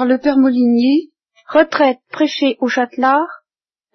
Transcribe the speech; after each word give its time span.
par 0.00 0.08
le 0.08 0.16
père 0.16 0.38
Molinier, 0.38 1.10
retraite 1.46 1.98
prêchée 2.10 2.56
au 2.60 2.68
Châtelard 2.68 3.28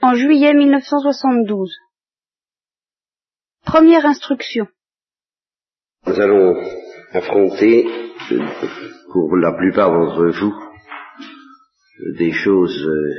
en 0.03 0.13
juillet 0.13 0.53
1972. 0.53 1.73
Première 3.65 4.05
instruction. 4.05 4.67
Nous 6.05 6.21
allons 6.21 6.61
affronter, 7.11 7.87
pour 9.11 9.35
la 9.37 9.53
plupart 9.53 9.89
d'entre 9.89 10.27
vous, 10.27 10.53
des 12.19 12.33
choses 12.33 12.85
euh, 12.85 13.13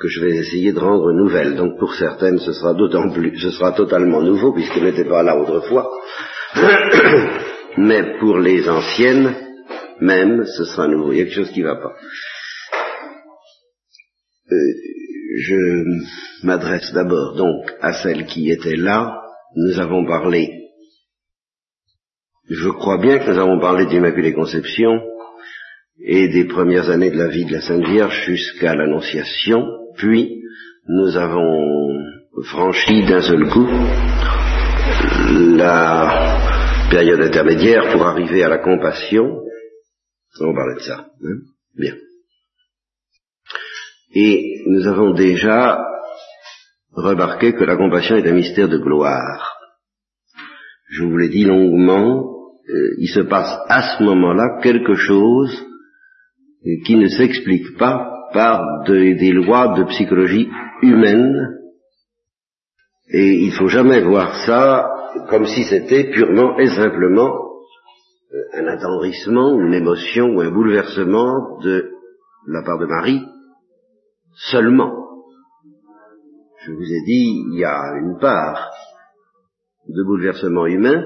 que 0.00 0.08
je 0.08 0.24
vais 0.24 0.36
essayer 0.38 0.72
de 0.72 0.78
rendre 0.78 1.12
nouvelles. 1.12 1.54
Donc 1.56 1.78
pour 1.78 1.92
certaines, 1.92 2.38
ce 2.38 2.54
sera 2.54 2.72
d'autant 2.72 3.10
plus, 3.10 3.38
ce 3.38 3.50
sera 3.50 3.72
totalement 3.72 4.22
nouveau 4.22 4.54
puisqu'elles 4.54 4.84
n'étaient 4.84 5.04
pas 5.04 5.22
là 5.22 5.36
autrefois. 5.36 5.90
Mais 7.76 8.18
pour 8.20 8.38
les 8.38 8.66
anciennes, 8.70 9.51
même, 10.02 10.44
ce 10.44 10.64
sera 10.64 10.88
nouveau. 10.88 11.12
Il 11.12 11.18
y 11.18 11.20
a 11.20 11.24
quelque 11.24 11.34
chose 11.34 11.52
qui 11.52 11.60
ne 11.60 11.66
va 11.66 11.76
pas. 11.76 11.94
Euh, 14.50 14.56
je 15.38 16.44
m'adresse 16.44 16.92
d'abord 16.92 17.34
donc 17.36 17.72
à 17.80 17.92
celles 17.92 18.26
qui 18.26 18.50
étaient 18.50 18.76
là. 18.76 19.22
Nous 19.56 19.78
avons 19.78 20.04
parlé, 20.06 20.50
je 22.48 22.68
crois 22.68 22.98
bien 22.98 23.18
que 23.18 23.30
nous 23.30 23.38
avons 23.38 23.60
parlé 23.60 23.86
d'Immaculée 23.86 24.32
Conception 24.32 25.00
et 26.04 26.28
des 26.28 26.44
premières 26.44 26.90
années 26.90 27.10
de 27.10 27.18
la 27.18 27.28
vie 27.28 27.44
de 27.44 27.52
la 27.52 27.60
Sainte 27.60 27.86
Vierge 27.86 28.24
jusqu'à 28.26 28.74
l'Annonciation, 28.74 29.66
puis 29.96 30.42
nous 30.88 31.16
avons 31.16 31.88
franchi 32.44 33.04
d'un 33.06 33.20
seul 33.20 33.48
coup 33.48 33.68
la 35.56 36.88
période 36.90 37.20
intermédiaire 37.20 37.92
pour 37.92 38.06
arriver 38.06 38.42
à 38.42 38.48
la 38.48 38.58
compassion. 38.58 39.42
On 40.40 40.54
parlait 40.54 40.76
de 40.76 40.80
ça. 40.80 41.06
Hein 41.22 41.38
Bien. 41.76 41.94
Et 44.14 44.62
nous 44.66 44.86
avons 44.86 45.14
déjà 45.14 45.78
remarqué 46.92 47.54
que 47.54 47.64
la 47.64 47.76
compassion 47.76 48.16
est 48.16 48.28
un 48.28 48.34
mystère 48.34 48.68
de 48.68 48.78
gloire. 48.78 49.56
Je 50.90 51.04
vous 51.04 51.16
l'ai 51.16 51.30
dit 51.30 51.44
longuement, 51.44 52.32
euh, 52.68 52.94
il 52.98 53.08
se 53.08 53.20
passe 53.20 53.58
à 53.68 53.96
ce 53.96 54.02
moment-là 54.02 54.60
quelque 54.62 54.94
chose 54.94 55.64
qui 56.84 56.96
ne 56.96 57.08
s'explique 57.08 57.76
pas 57.76 58.08
par 58.32 58.84
des 58.86 59.32
lois 59.32 59.74
de 59.76 59.84
psychologie 59.84 60.48
humaine. 60.80 61.58
Et 63.12 63.42
il 63.42 63.48
ne 63.48 63.56
faut 63.56 63.68
jamais 63.68 64.00
voir 64.00 64.36
ça 64.46 64.88
comme 65.28 65.46
si 65.46 65.64
c'était 65.64 66.10
purement 66.10 66.58
et 66.58 66.68
simplement 66.68 67.34
euh, 67.34 67.51
un 68.54 68.66
attendrissement, 68.66 69.60
une 69.60 69.74
émotion 69.74 70.34
ou 70.34 70.40
un 70.40 70.50
bouleversement 70.50 71.58
de 71.60 71.90
la 72.48 72.62
part 72.62 72.78
de 72.78 72.86
Marie 72.86 73.22
seulement. 74.50 74.92
Je 76.64 76.72
vous 76.72 76.92
ai 76.92 77.00
dit, 77.04 77.42
il 77.52 77.58
y 77.58 77.64
a 77.64 77.98
une 78.00 78.18
part 78.18 78.70
de 79.88 80.04
bouleversement 80.04 80.66
humain, 80.66 81.02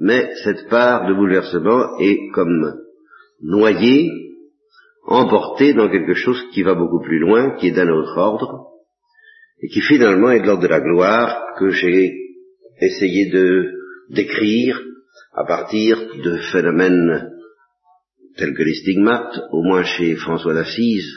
mais 0.00 0.30
cette 0.44 0.68
part 0.68 1.06
de 1.06 1.14
bouleversement 1.14 1.98
est 2.00 2.30
comme 2.32 2.74
noyée, 3.42 4.10
emportée 5.06 5.74
dans 5.74 5.88
quelque 5.88 6.14
chose 6.14 6.42
qui 6.52 6.62
va 6.62 6.74
beaucoup 6.74 7.00
plus 7.00 7.18
loin, 7.18 7.56
qui 7.56 7.68
est 7.68 7.72
d'un 7.72 7.90
autre 7.90 8.16
ordre, 8.16 8.66
et 9.62 9.68
qui 9.68 9.80
finalement 9.80 10.30
est 10.30 10.40
de 10.40 10.46
l'ordre 10.46 10.62
de 10.62 10.68
la 10.68 10.80
gloire 10.80 11.54
que 11.58 11.68
j'ai 11.70 12.12
essayé 12.80 13.30
de 13.30 13.72
décrire 14.10 14.85
à 15.36 15.44
partir 15.44 15.98
de 16.16 16.38
phénomènes 16.52 17.30
tels 18.36 18.54
que 18.54 18.62
les 18.62 18.74
stigmates, 18.74 19.38
au 19.50 19.62
moins 19.62 19.84
chez 19.84 20.16
François 20.16 20.54
d'Assise, 20.54 21.10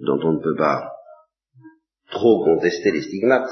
dont 0.00 0.18
on 0.22 0.34
ne 0.34 0.42
peut 0.42 0.56
pas 0.56 0.90
trop 2.10 2.44
contester 2.44 2.92
les 2.92 3.02
stigmates, 3.02 3.50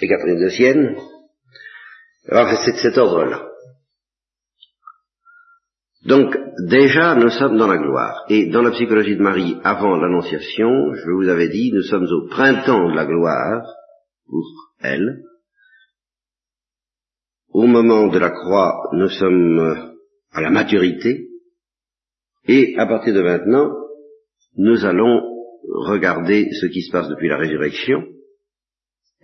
et 0.00 0.08
Catherine 0.08 0.40
de 0.40 0.48
Sienne, 0.48 0.96
alors 2.28 2.48
c'est 2.64 2.72
de 2.72 2.78
cet 2.78 2.98
ordre-là. 2.98 3.48
Donc 6.04 6.36
déjà 6.68 7.14
nous 7.14 7.30
sommes 7.30 7.58
dans 7.58 7.66
la 7.66 7.78
gloire. 7.78 8.24
Et 8.28 8.46
dans 8.46 8.62
la 8.62 8.70
psychologie 8.70 9.16
de 9.16 9.22
Marie, 9.22 9.58
avant 9.64 9.96
l'Annonciation, 9.96 10.94
je 10.94 11.10
vous 11.10 11.28
avais 11.28 11.48
dit, 11.48 11.72
nous 11.74 11.82
sommes 11.82 12.06
au 12.06 12.28
printemps 12.28 12.90
de 12.90 12.94
la 12.94 13.06
gloire 13.06 13.66
pour 14.26 14.44
elle. 14.80 15.22
Au 17.56 17.66
moment 17.66 18.08
de 18.08 18.18
la 18.18 18.32
croix, 18.32 18.90
nous 18.92 19.08
sommes 19.08 19.94
à 20.30 20.42
la 20.42 20.50
maturité. 20.50 21.30
Et 22.46 22.74
à 22.76 22.84
partir 22.86 23.14
de 23.14 23.22
maintenant, 23.22 23.72
nous 24.58 24.84
allons 24.84 25.22
regarder 25.66 26.50
ce 26.52 26.66
qui 26.66 26.82
se 26.82 26.92
passe 26.92 27.08
depuis 27.08 27.30
la 27.30 27.38
résurrection, 27.38 28.04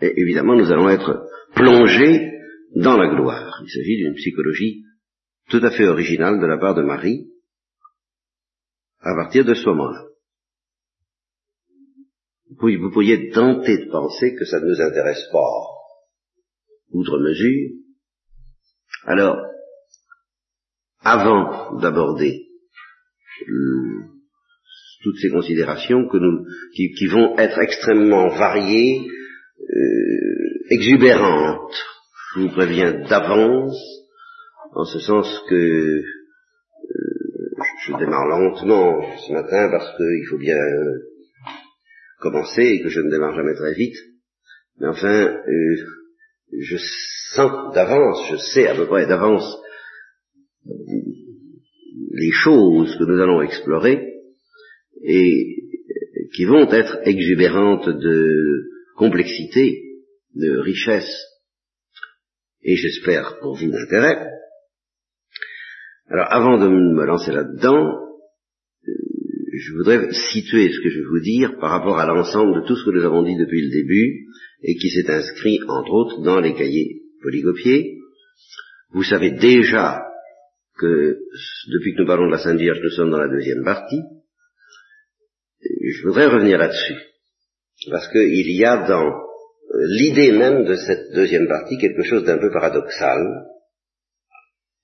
et 0.00 0.18
évidemment 0.18 0.56
nous 0.56 0.72
allons 0.72 0.88
être 0.88 1.28
plongés 1.54 2.32
dans 2.74 2.96
la 2.96 3.14
gloire. 3.14 3.60
Il 3.64 3.70
s'agit 3.70 3.98
d'une 3.98 4.14
psychologie 4.14 4.82
tout 5.50 5.60
à 5.62 5.70
fait 5.70 5.86
originale 5.86 6.40
de 6.40 6.46
la 6.46 6.56
part 6.56 6.74
de 6.74 6.82
Marie, 6.82 7.28
à 9.00 9.14
partir 9.14 9.44
de 9.44 9.52
ce 9.52 9.66
moment-là. 9.66 10.06
Vous 12.48 12.90
pourriez 12.92 13.28
tenter 13.28 13.76
de 13.76 13.90
penser 13.90 14.34
que 14.36 14.46
ça 14.46 14.58
ne 14.58 14.68
nous 14.68 14.80
intéresse 14.80 15.28
pas, 15.30 15.66
outre 16.92 17.18
mesure. 17.18 17.81
Alors, 19.04 19.36
avant 21.00 21.78
d'aborder 21.78 22.46
toutes 25.02 25.18
ces 25.20 25.30
considérations 25.30 26.08
que 26.08 26.16
nous, 26.16 26.46
qui, 26.74 27.06
vont 27.06 27.36
être 27.38 27.58
extrêmement 27.58 28.28
variées, 28.28 29.00
euh, 29.60 30.64
exubérantes. 30.70 31.74
Je 32.34 32.40
vous 32.40 32.50
préviens 32.50 32.92
d'avance, 33.08 33.76
en 34.74 34.84
ce 34.84 35.00
sens 35.00 35.26
que 35.48 35.54
euh, 35.54 36.04
je 37.84 37.96
démarre 37.98 38.26
lentement 38.28 39.02
ce 39.26 39.32
matin 39.32 39.68
parce 39.70 39.96
qu'il 39.96 40.26
faut 40.30 40.38
bien 40.38 40.56
commencer 42.20 42.62
et 42.62 42.82
que 42.82 42.88
je 42.88 43.00
ne 43.00 43.10
démarre 43.10 43.34
jamais 43.34 43.54
très 43.54 43.74
vite. 43.74 43.96
Mais 44.78 44.88
enfin, 44.88 45.26
euh, 45.26 45.76
je 46.58 46.76
sens 47.34 47.74
d'avance, 47.74 48.28
je 48.30 48.36
sais 48.36 48.68
à 48.68 48.74
peu 48.74 48.86
près 48.86 49.06
d'avance 49.06 49.44
les 50.64 52.30
choses 52.30 52.96
que 52.96 53.04
nous 53.04 53.20
allons 53.20 53.42
explorer 53.42 54.06
et 55.02 55.56
qui 56.34 56.44
vont 56.44 56.70
être 56.70 57.00
exubérantes 57.04 57.88
de 57.88 58.70
complexité, 58.96 59.82
de 60.34 60.58
richesse, 60.58 61.10
et 62.62 62.76
j'espère 62.76 63.38
pour 63.40 63.56
vous 63.56 63.70
d'intérêt. 63.70 64.28
Alors 66.08 66.26
avant 66.30 66.58
de 66.58 66.68
me 66.68 67.04
lancer 67.04 67.32
là-dedans, 67.32 67.98
euh, 68.86 68.92
je 69.52 69.72
voudrais 69.74 70.12
situer 70.12 70.70
ce 70.70 70.80
que 70.80 70.90
je 70.90 70.98
vais 70.98 71.06
vous 71.06 71.20
dire 71.20 71.58
par 71.58 71.70
rapport 71.70 71.98
à 71.98 72.06
l'ensemble 72.06 72.60
de 72.60 72.66
tout 72.66 72.76
ce 72.76 72.84
que 72.84 72.96
nous 72.96 73.04
avons 73.04 73.22
dit 73.22 73.36
depuis 73.36 73.62
le 73.62 73.70
début 73.70 74.26
et 74.62 74.76
qui 74.76 74.90
s'est 74.90 75.10
inscrit 75.10 75.58
entre 75.68 75.92
autres 75.92 76.22
dans 76.22 76.40
les 76.40 76.54
cahiers 76.54 77.02
polycopiés. 77.22 77.98
Vous 78.90 79.02
savez 79.02 79.32
déjà 79.32 80.02
que 80.78 81.18
depuis 81.68 81.94
que 81.94 82.00
nous 82.00 82.06
parlons 82.06 82.26
de 82.26 82.32
la 82.32 82.38
Sainte 82.38 82.58
Vierge, 82.58 82.80
nous 82.82 82.90
sommes 82.90 83.10
dans 83.10 83.18
la 83.18 83.28
deuxième 83.28 83.64
partie, 83.64 84.00
je 85.60 86.06
voudrais 86.06 86.26
revenir 86.26 86.58
là-dessus, 86.58 86.96
parce 87.90 88.08
qu'il 88.08 88.56
y 88.56 88.64
a 88.64 88.86
dans 88.86 89.06
euh, 89.06 89.86
l'idée 89.98 90.32
même 90.32 90.64
de 90.64 90.74
cette 90.74 91.12
deuxième 91.14 91.48
partie 91.48 91.78
quelque 91.78 92.02
chose 92.02 92.24
d'un 92.24 92.38
peu 92.38 92.50
paradoxal, 92.50 93.20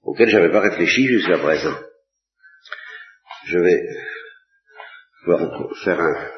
auquel 0.02 0.28
je 0.28 0.36
n'avais 0.36 0.52
pas 0.52 0.60
réfléchi 0.60 1.06
jusqu'à 1.06 1.38
présent. 1.38 1.76
Je 3.46 3.58
vais 3.58 3.82
faire 5.84 6.00
un 6.00 6.30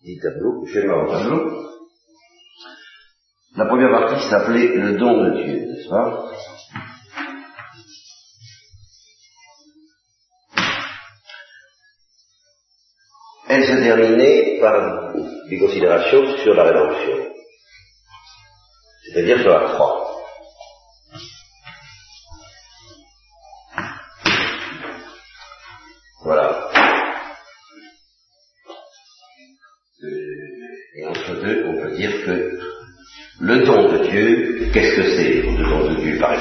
petit 0.00 0.18
tableau, 0.20 0.64
je 0.66 0.80
vais 0.80 0.86
tableau. 0.86 1.79
La 3.56 3.66
première 3.66 3.90
partie 3.90 4.28
s'appelait 4.28 4.68
le 4.76 4.96
don 4.96 5.24
de 5.24 5.42
Dieu, 5.42 5.66
n'est-ce 5.66 5.88
pas? 5.88 6.30
Elle 13.48 13.64
se 13.64 13.82
terminait 13.82 14.60
par 14.60 15.12
des 15.48 15.58
considérations 15.58 16.36
sur 16.38 16.54
la 16.54 16.62
rédemption, 16.62 17.16
c'est-à-dire 19.02 19.40
sur 19.40 19.50
la 19.50 19.74
croix. 19.74 19.99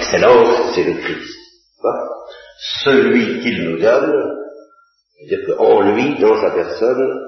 Excellence, 0.10 0.74
c'est 0.74 0.84
le 0.84 0.94
Christ. 0.96 1.36
Celui 2.84 3.42
qu'il 3.42 3.64
nous 3.64 3.80
donne, 3.80 4.36
C'est-à-dire 5.18 5.56
qu'en 5.56 5.82
lui, 5.94 6.20
dans 6.20 6.42
sa 6.42 6.52
personne 6.52 7.20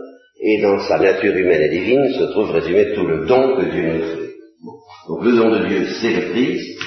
et 0.41 0.61
dans 0.61 0.79
sa 0.79 0.97
nature 0.97 1.35
humaine 1.35 1.61
et 1.61 1.69
divine, 1.69 2.13
se 2.13 2.31
trouve 2.31 2.51
résumé 2.51 2.93
tout 2.95 3.05
le 3.05 3.25
don 3.25 3.55
que 3.57 3.69
Dieu 3.69 3.83
nous 3.83 4.15
fait. 4.15 4.33
Donc 5.07 5.23
le 5.23 5.35
don 5.35 5.49
de 5.51 5.67
Dieu, 5.67 5.87
c'est 6.01 6.13
le 6.13 6.31
Christ, 6.31 6.79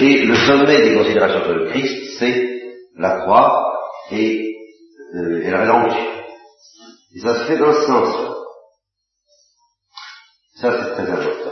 et 0.00 0.24
le 0.24 0.34
sommet 0.34 0.82
des 0.82 0.96
considérations 0.96 1.44
sur 1.44 1.54
le 1.54 1.66
Christ, 1.66 2.16
c'est 2.18 2.60
la 2.96 3.20
croix 3.20 3.72
et, 4.10 4.56
euh, 5.14 5.42
et 5.42 5.50
la 5.50 5.60
rédemption. 5.60 6.06
Ça 7.22 7.34
se 7.34 7.44
fait 7.44 7.58
dans 7.58 7.72
ce 7.72 7.86
sens-là. 7.86 8.34
Ça, 10.60 10.72
c'est 10.72 10.92
très 10.94 11.10
important. 11.10 11.43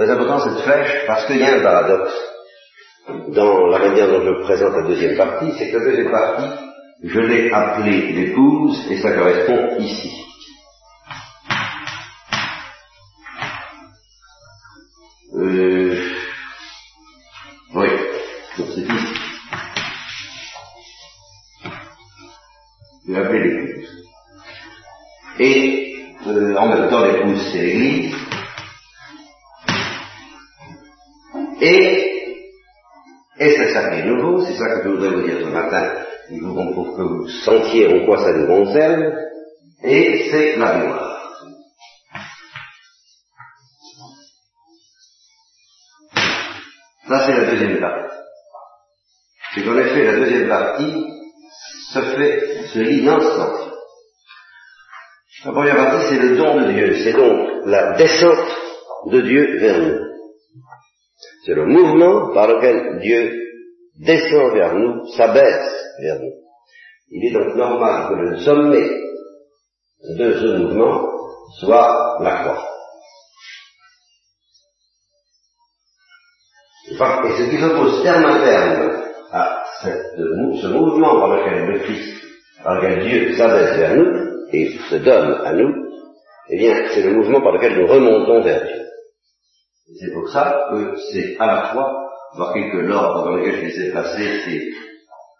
Très 0.00 0.08
important 0.12 0.40
cette 0.40 0.64
flèche 0.64 1.04
parce 1.06 1.26
qu'il 1.26 1.36
y 1.36 1.42
a 1.42 1.58
un 1.58 1.62
paradoxe 1.62 2.14
dans 3.34 3.66
la 3.66 3.80
manière 3.80 4.08
dont 4.08 4.24
je 4.24 4.42
présente 4.44 4.72
la 4.72 4.88
deuxième 4.88 5.14
partie, 5.14 5.52
c'est 5.58 5.70
que 5.70 5.76
la 5.76 5.84
deuxième 5.84 6.10
partie, 6.10 6.48
je 7.04 7.20
l'ai 7.20 7.50
appelée 7.52 8.12
l'épouse 8.12 8.90
et 8.90 8.96
ça 8.96 9.12
correspond 9.12 9.76
ici. 9.78 10.10
Euh, 15.34 16.02
oui, 17.74 17.88
c'est 18.56 18.62
ici. 18.62 18.86
Je 23.06 23.12
l'ai 23.12 23.18
appelée 23.18 23.50
l'épouse. 23.50 23.88
Et 25.40 25.94
euh, 26.26 26.56
en 26.56 26.68
même 26.68 26.88
temps, 26.88 27.04
l'épouse, 27.04 27.50
c'est 27.52 27.58
l'Église. 27.58 28.19
Nouveau, 34.04 34.44
c'est 34.44 34.54
ça 34.54 34.76
que 34.76 34.84
je 34.84 34.88
voudrais 34.88 35.10
vous 35.10 35.22
dire 35.22 35.38
ce 35.40 35.50
matin, 35.50 36.04
pour 36.74 36.96
que 36.96 37.02
vous 37.02 37.28
sentiez 37.28 37.86
en 37.88 38.06
quoi 38.06 38.18
ça 38.18 38.32
nous 38.32 38.46
concerne, 38.46 39.14
et 39.82 40.28
c'est 40.30 40.56
la 40.56 40.78
gloire. 40.78 41.10
Ça, 47.08 47.26
c'est 47.26 47.32
la 47.32 47.50
deuxième 47.50 47.80
partie. 47.80 48.14
C'est 49.54 49.64
qu'en 49.64 49.78
effet, 49.78 50.04
la 50.04 50.16
deuxième 50.16 50.48
partie 50.48 51.06
se 51.92 52.00
fait, 52.00 52.68
se 52.68 52.78
lit 52.78 53.04
dans 53.04 53.18
ce 53.18 53.30
sens. 53.30 53.70
La 55.44 55.52
première 55.52 55.76
partie, 55.76 56.06
c'est 56.08 56.20
le 56.20 56.36
don 56.36 56.60
de 56.60 56.72
Dieu, 56.72 56.96
c'est 57.02 57.14
donc 57.14 57.48
la 57.64 57.96
descente 57.96 58.56
de 59.06 59.20
Dieu 59.22 59.58
vers 59.58 59.78
nous. 59.78 59.98
C'est 61.44 61.54
le 61.54 61.66
mouvement 61.66 62.32
par 62.32 62.46
lequel 62.46 63.00
Dieu 63.00 63.39
descend 64.00 64.54
vers 64.54 64.74
nous, 64.74 65.06
s'abaisse 65.16 65.94
vers 66.00 66.20
nous. 66.20 66.32
Il 67.10 67.26
est 67.26 67.32
donc 67.32 67.56
normal 67.56 68.08
que 68.08 68.14
le 68.14 68.36
sommet 68.38 68.88
de 70.18 70.32
ce 70.32 70.56
mouvement 70.58 71.08
soit 71.58 72.18
la 72.22 72.42
croix. 72.42 72.66
Et 76.90 76.94
ce 76.94 77.50
qui 77.50 77.58
s'oppose 77.58 78.02
terme 78.02 78.24
à 78.24 78.40
terme 78.40 79.00
à 79.32 79.64
ce 79.82 80.66
mouvement 80.66 81.20
par 81.20 81.36
lequel 81.36 81.66
le 81.66 81.78
Christ, 81.80 82.24
par 82.64 82.74
lequel 82.76 83.04
Dieu 83.04 83.36
s'abaisse 83.36 83.76
vers 83.76 83.96
nous 83.96 84.46
et 84.52 84.70
se 84.90 84.96
donne 84.96 85.40
à 85.44 85.52
nous, 85.52 85.72
eh 86.48 86.56
bien, 86.56 86.88
c'est 86.88 87.02
le 87.02 87.12
mouvement 87.12 87.40
par 87.40 87.52
lequel 87.52 87.78
nous 87.78 87.86
remontons 87.86 88.42
vers 88.42 88.64
Dieu. 88.64 88.86
C'est 90.00 90.12
pour 90.12 90.28
ça 90.30 90.68
que 90.70 90.96
c'est 91.12 91.36
à 91.38 91.46
la 91.46 91.62
fois, 91.72 92.09
voyez 92.34 92.70
que 92.70 92.78
l'ordre 92.78 93.24
dans 93.24 93.36
lequel 93.36 93.56
je 93.56 93.64
les 93.66 93.86
ai 93.86 93.90
placés, 93.90 94.40
c'est 94.44 94.68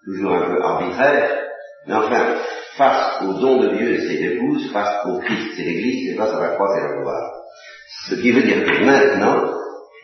toujours 0.05 0.33
un 0.33 0.55
peu 0.55 0.63
arbitraire, 0.63 1.39
mais 1.87 1.95
enfin, 1.95 2.37
face 2.77 3.23
au 3.23 3.35
don 3.41 3.61
de 3.61 3.77
Dieu, 3.77 3.99
c'est 4.01 4.17
l'épouse, 4.17 4.73
face 4.73 5.07
au 5.07 5.19
Christ, 5.19 5.53
c'est 5.57 5.63
l'Église, 5.63 6.13
et 6.13 6.17
face 6.17 6.33
à 6.33 6.41
la 6.41 6.55
croix, 6.55 6.69
c'est 6.75 6.89
la 6.89 7.01
gloire. 7.01 7.33
Ce 8.09 8.15
qui 8.15 8.33
veut 8.33 8.43
dire 8.43 8.65
que 8.65 8.85
maintenant, 8.85 9.55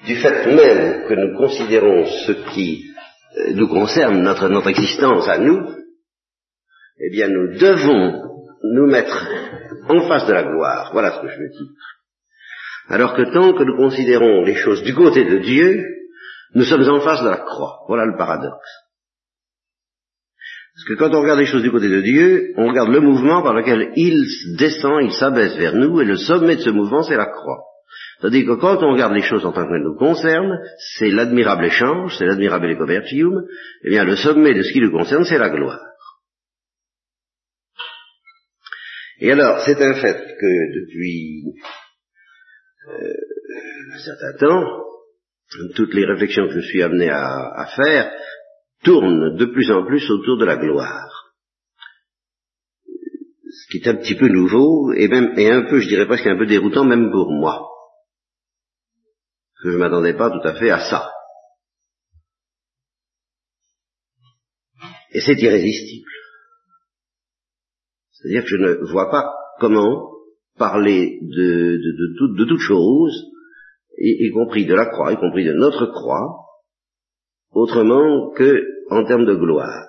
du 0.07 0.17
fait 0.17 0.47
même 0.47 1.07
que 1.09 1.15
nous 1.15 1.37
considérons 1.37 2.05
ce 2.05 2.33
qui 2.53 2.85
euh, 3.37 3.53
nous 3.55 3.69
concerne, 3.69 4.23
notre, 4.23 4.49
notre 4.49 4.69
existence 4.69 5.29
à 5.29 5.39
nous, 5.39 5.75
eh 6.99 7.11
bien 7.11 7.29
nous 7.29 7.59
devons 7.59 8.23
nous 8.63 8.87
mettre 8.87 9.29
en 9.89 10.09
face 10.09 10.27
de 10.27 10.33
la 10.33 10.45
gloire. 10.45 10.91
Voilà 10.93 11.13
ce 11.13 11.21
que 11.21 11.29
je 11.29 11.39
veux 11.39 11.49
dire. 11.49 11.73
Alors 12.89 13.15
que 13.15 13.33
tant 13.33 13.53
que 13.53 13.65
nous 13.65 13.77
considérons 13.77 14.43
les 14.43 14.55
choses 14.55 14.83
du 14.83 14.95
côté 14.95 15.25
de 15.25 15.39
Dieu, 15.39 15.85
nous 16.55 16.65
sommes 16.65 16.89
en 16.89 17.01
face 17.01 17.23
de 17.23 17.29
la 17.29 17.39
croix. 17.39 17.81
Voilà 17.89 18.05
le 18.05 18.17
paradoxe. 18.17 18.71
Parce 20.75 20.89
que 20.89 20.95
quand 20.95 21.15
on 21.15 21.23
regarde 21.23 21.39
les 21.39 21.47
choses 21.47 21.63
du 21.63 21.71
côté 21.71 21.89
de 21.89 22.03
Dieu, 22.03 22.53
on 22.57 22.69
regarde 22.69 22.91
le 22.91 23.01
mouvement 23.01 23.43
par 23.43 23.55
lequel 23.55 23.93
il 23.97 24.27
descend, 24.59 25.03
il 25.03 25.13
s'abaisse 25.13 25.57
vers 25.57 25.75
nous, 25.75 26.01
et 26.03 26.05
le 26.05 26.17
sommet 26.17 26.57
de 26.57 26.61
ce 26.61 26.71
mouvement, 26.71 27.03
c'est 27.03 27.17
la 27.17 27.27
croix. 27.27 27.63
Tandis 28.21 28.45
que 28.45 28.57
quand 28.57 28.83
on 28.83 28.93
regarde 28.93 29.15
les 29.15 29.23
choses 29.23 29.45
en 29.47 29.53
tant 29.53 29.67
qu'elles 29.67 29.83
nous 29.83 29.97
concernent, 29.97 30.59
c'est 30.99 31.11
l'admirable 31.11 31.65
échange, 31.65 32.17
c'est 32.19 32.27
l'admirable 32.27 32.71
ecovertium, 32.71 33.43
eh 33.85 33.89
bien 33.89 34.05
le 34.05 34.17
sommet 34.17 34.53
de 34.53 34.63
ce 34.63 34.73
qui 34.73 34.81
nous 34.81 34.91
concerne, 34.91 35.25
c'est 35.25 35.39
la 35.39 35.49
gloire. 35.49 35.81
Et 39.19 39.33
alors, 39.33 39.63
c'est 39.65 39.81
un 39.81 39.95
fait 39.95 40.37
que 40.39 40.81
depuis 40.81 41.43
euh, 42.89 43.95
un 43.95 43.99
certain 43.99 44.37
temps, 44.39 44.85
toutes 45.75 45.95
les 45.95 46.05
réflexions 46.05 46.49
que 46.49 46.61
je 46.61 46.67
suis 46.67 46.83
amené 46.83 47.09
à, 47.09 47.67
faire 47.77 48.13
tournent 48.83 49.37
de 49.37 49.45
plus 49.47 49.71
en 49.71 49.85
plus 49.85 50.09
autour 50.11 50.39
de 50.39 50.45
la 50.45 50.57
gloire. 50.57 51.33
Ce 52.85 53.71
qui 53.71 53.79
est 53.79 53.89
un 53.89 53.97
petit 53.97 54.17
peu 54.17 54.29
nouveau 54.29 54.93
et 54.93 55.09
même 55.09 55.39
et 55.39 55.51
un 55.51 55.63
peu, 55.63 55.81
je 55.81 55.89
dirais 55.89 56.07
presque 56.07 56.27
un 56.27 56.37
peu 56.37 56.47
déroutant 56.47 56.85
même 56.85 57.11
pour 57.11 57.31
moi. 57.33 57.69
Parce 59.55 59.63
que 59.63 59.71
je 59.71 59.77
ne 59.77 59.79
m'attendais 59.79 60.15
pas 60.15 60.31
tout 60.31 60.47
à 60.47 60.55
fait 60.55 60.71
à 60.71 60.79
ça. 60.91 61.11
Et 65.13 65.21
c'est 65.21 65.41
irrésistible. 65.41 66.11
C'est-à-dire 68.13 68.43
que 68.43 68.49
je 68.49 68.57
ne 68.57 68.91
vois 68.91 69.11
pas 69.11 69.33
comment 69.61 70.11
parler 70.59 71.19
de, 71.23 71.77
de, 71.77 72.45
de, 72.45 72.57
y, 73.99 74.27
y, 74.27 74.31
compris 74.33 74.67
de 74.67 74.75
la 74.75 74.87
croix, 74.87 75.13
y 75.13 75.17
compris 75.17 75.45
de 75.45 75.53
notre 75.53 75.87
croix, 75.87 76.47
autrement 77.51 78.33
que 78.35 78.65
en 78.91 79.05
termes 79.05 79.27
de 79.27 79.35
gloire. 79.35 79.89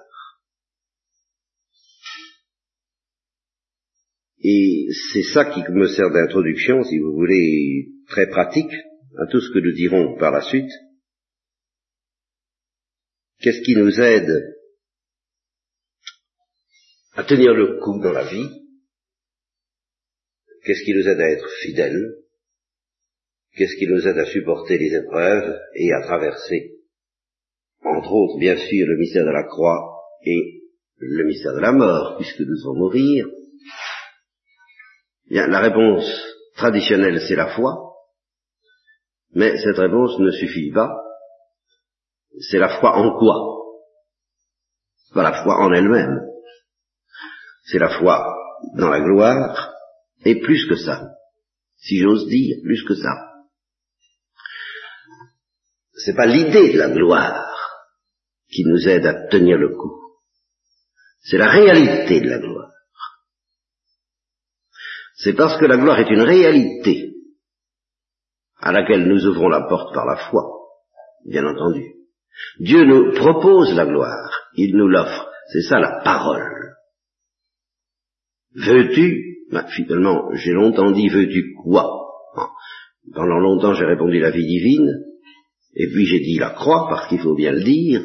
Et 4.39 4.87
c'est 5.11 5.23
ça 5.23 5.45
qui 5.45 5.61
me 5.71 5.87
sert 5.87 6.11
d'introduction, 6.11 6.83
si 6.83 6.99
vous 6.99 7.13
voulez, 7.13 7.89
très 8.07 8.27
pratique 8.29 8.71
à 9.17 9.25
tout 9.31 9.41
ce 9.41 9.51
que 9.51 9.59
nous 9.59 9.73
dirons 9.73 10.17
par 10.17 10.31
la 10.31 10.41
suite. 10.41 10.71
Qu'est-ce 13.39 13.61
qui 13.61 13.75
nous 13.75 13.99
aide 13.99 14.55
à 17.13 17.23
tenir 17.23 17.53
le 17.53 17.79
coup 17.79 17.99
dans 18.01 18.11
la 18.11 18.25
vie? 18.25 18.49
Qu'est-ce 20.63 20.83
qui 20.83 20.93
nous 20.93 21.07
aide 21.07 21.19
à 21.19 21.29
être 21.29 21.49
fidèles? 21.61 22.26
Qu'est-ce 23.57 23.75
qui 23.75 23.87
nous 23.87 24.07
aide 24.07 24.19
à 24.19 24.25
supporter 24.25 24.77
les 24.77 24.93
épreuves 24.95 25.59
et 25.73 25.91
à 25.91 26.03
traverser, 26.03 26.75
entre 27.83 28.11
autres, 28.11 28.37
bien 28.39 28.55
sûr, 28.55 28.85
le 28.87 28.97
mystère 28.97 29.25
de 29.25 29.31
la 29.31 29.43
croix 29.43 30.03
et 30.23 30.61
le 30.99 31.25
mystère 31.25 31.53
de 31.53 31.61
la 31.61 31.71
mort, 31.71 32.17
puisque 32.17 32.41
nous 32.41 32.55
allons 32.65 32.79
mourir 32.79 33.25
la 35.29 35.59
réponse 35.59 36.05
traditionnelle, 36.55 37.19
c'est 37.27 37.35
la 37.35 37.55
foi, 37.55 37.95
mais 39.33 39.57
cette 39.57 39.77
réponse 39.77 40.19
ne 40.19 40.31
suffit 40.31 40.71
pas. 40.71 40.95
C'est 42.49 42.59
la 42.59 42.79
foi 42.79 42.95
en 42.95 43.17
quoi? 43.17 43.35
Pas 45.13 45.23
la 45.23 45.43
foi 45.43 45.65
en 45.65 45.73
elle-même. 45.73 46.19
C'est 47.65 47.79
la 47.79 47.89
foi 47.99 48.23
dans 48.75 48.89
la 48.89 49.01
gloire, 49.01 49.73
et 50.25 50.39
plus 50.39 50.67
que 50.67 50.75
ça, 50.75 51.09
si 51.77 51.97
j'ose 51.99 52.27
dire, 52.27 52.57
plus 52.63 52.83
que 52.83 52.95
ça. 52.95 53.26
C'est 56.07 56.15
pas 56.15 56.25
l'idée 56.25 56.71
de 56.71 56.77
la 56.77 56.89
gloire 56.89 57.53
qui 58.49 58.63
nous 58.63 58.87
aide 58.87 59.05
à 59.05 59.27
tenir 59.27 59.57
le 59.57 59.75
coup. 59.75 59.91
C'est 61.19 61.37
la 61.37 61.51
réalité 61.51 62.21
de 62.21 62.29
la 62.29 62.39
gloire. 62.39 62.71
C'est 65.17 65.33
parce 65.33 65.59
que 65.59 65.65
la 65.65 65.75
gloire 65.75 65.99
est 65.99 66.09
une 66.09 66.21
réalité 66.21 67.13
à 68.61 68.71
laquelle 68.71 69.05
nous 69.05 69.25
ouvrons 69.25 69.49
la 69.49 69.67
porte 69.67 69.93
par 69.93 70.05
la 70.05 70.15
foi, 70.15 70.43
bien 71.25 71.45
entendu. 71.45 71.83
Dieu 72.61 72.85
nous 72.85 73.11
propose 73.11 73.75
la 73.75 73.85
gloire, 73.85 74.31
il 74.53 74.77
nous 74.77 74.87
l'offre. 74.87 75.29
C'est 75.51 75.63
ça 75.63 75.77
la 75.77 75.99
parole. 76.05 76.73
Veux-tu? 78.55 79.49
Bah, 79.51 79.65
finalement, 79.75 80.29
j'ai 80.35 80.53
longtemps 80.53 80.91
dit 80.91 81.09
veux-tu 81.09 81.53
quoi? 81.61 81.85
Pendant 83.13 83.39
longtemps 83.39 83.73
j'ai 83.73 83.85
répondu 83.85 84.19
la 84.19 84.31
vie 84.31 84.47
divine, 84.47 85.03
et 85.79 85.87
puis 85.93 86.05
j'ai 86.07 86.19
dit 86.19 86.39
la 86.39 86.49
croix, 86.49 86.87
parce 86.89 87.07
qu'il 87.07 87.19
faut 87.19 87.35
bien 87.35 87.51
le 87.51 87.63
dire, 87.63 88.01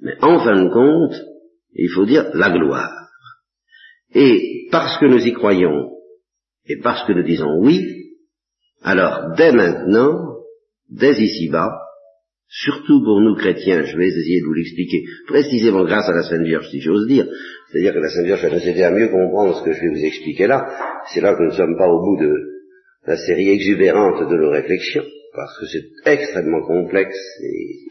mais 0.00 0.14
en 0.20 0.38
fin 0.40 0.64
de 0.64 0.68
compte, 0.70 1.14
Il 1.74 1.90
faut 1.90 2.06
dire 2.06 2.30
la 2.34 2.50
gloire. 2.50 2.92
Et 4.14 4.66
parce 4.72 4.98
que 4.98 5.06
nous 5.06 5.24
y 5.24 5.32
croyons, 5.32 5.90
et 6.66 6.78
parce 6.82 7.06
que 7.06 7.12
nous 7.12 7.22
disons 7.22 7.60
oui, 7.60 7.80
alors 8.82 9.34
dès 9.36 9.52
maintenant, 9.52 10.38
dès 10.90 11.12
ici-bas, 11.12 11.70
surtout 12.48 13.00
pour 13.04 13.20
nous 13.20 13.36
chrétiens, 13.36 13.84
je 13.84 13.96
vais 13.96 14.08
essayer 14.08 14.40
de 14.40 14.46
vous 14.46 14.54
l'expliquer, 14.54 15.04
précisément 15.26 15.84
grâce 15.84 16.08
à 16.08 16.14
la 16.14 16.22
Sainte 16.22 16.46
Vierge, 16.46 16.68
si 16.70 16.80
j'ose 16.80 17.06
dire, 17.06 17.28
c'est-à-dire 17.70 17.92
que 17.92 17.98
la 17.98 18.08
Sainte 18.08 18.24
Vierge 18.24 18.42
va 18.42 18.50
nous 18.50 18.68
aider 18.68 18.82
à 18.82 18.90
mieux 18.90 19.08
comprendre 19.08 19.58
ce 19.58 19.64
que 19.64 19.72
je 19.72 19.80
vais 19.80 19.90
vous 19.90 20.04
expliquer 20.04 20.46
là, 20.46 20.66
c'est 21.12 21.20
là 21.20 21.34
que 21.34 21.42
nous 21.42 21.50
ne 21.50 21.56
sommes 21.56 21.76
pas 21.76 21.88
au 21.88 22.00
bout 22.00 22.24
de 22.24 22.32
la 23.06 23.16
série 23.18 23.50
exubérante 23.50 24.28
de 24.28 24.36
nos 24.36 24.50
réflexions, 24.50 25.04
parce 25.38 25.56
que 25.60 25.66
c'est 25.66 26.12
extrêmement 26.12 26.66
complexe 26.66 27.16
et 27.44 27.86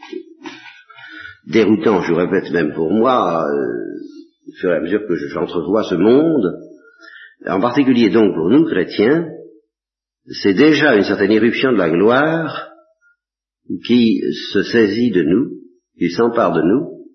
déroutant, 1.46 2.02
je 2.02 2.12
répète 2.12 2.50
même 2.52 2.74
pour 2.74 2.92
moi, 2.92 3.42
euh, 3.42 4.64
et 4.64 4.66
à 4.66 4.80
mesure 4.80 5.06
que 5.08 5.16
j'entrevois 5.16 5.84
ce 5.84 5.94
monde, 5.94 6.44
en 7.46 7.60
particulier 7.60 8.10
donc 8.10 8.34
pour 8.34 8.50
nous 8.50 8.66
chrétiens, 8.66 9.28
c'est 10.42 10.52
déjà 10.52 10.94
une 10.94 11.04
certaine 11.04 11.32
éruption 11.32 11.72
de 11.72 11.78
la 11.78 11.88
gloire 11.88 12.68
qui 13.86 14.20
se 14.52 14.62
saisit 14.62 15.10
de 15.10 15.22
nous, 15.22 15.50
qui 15.98 16.10
s'empare 16.10 16.52
de 16.52 16.60
nous, 16.60 17.06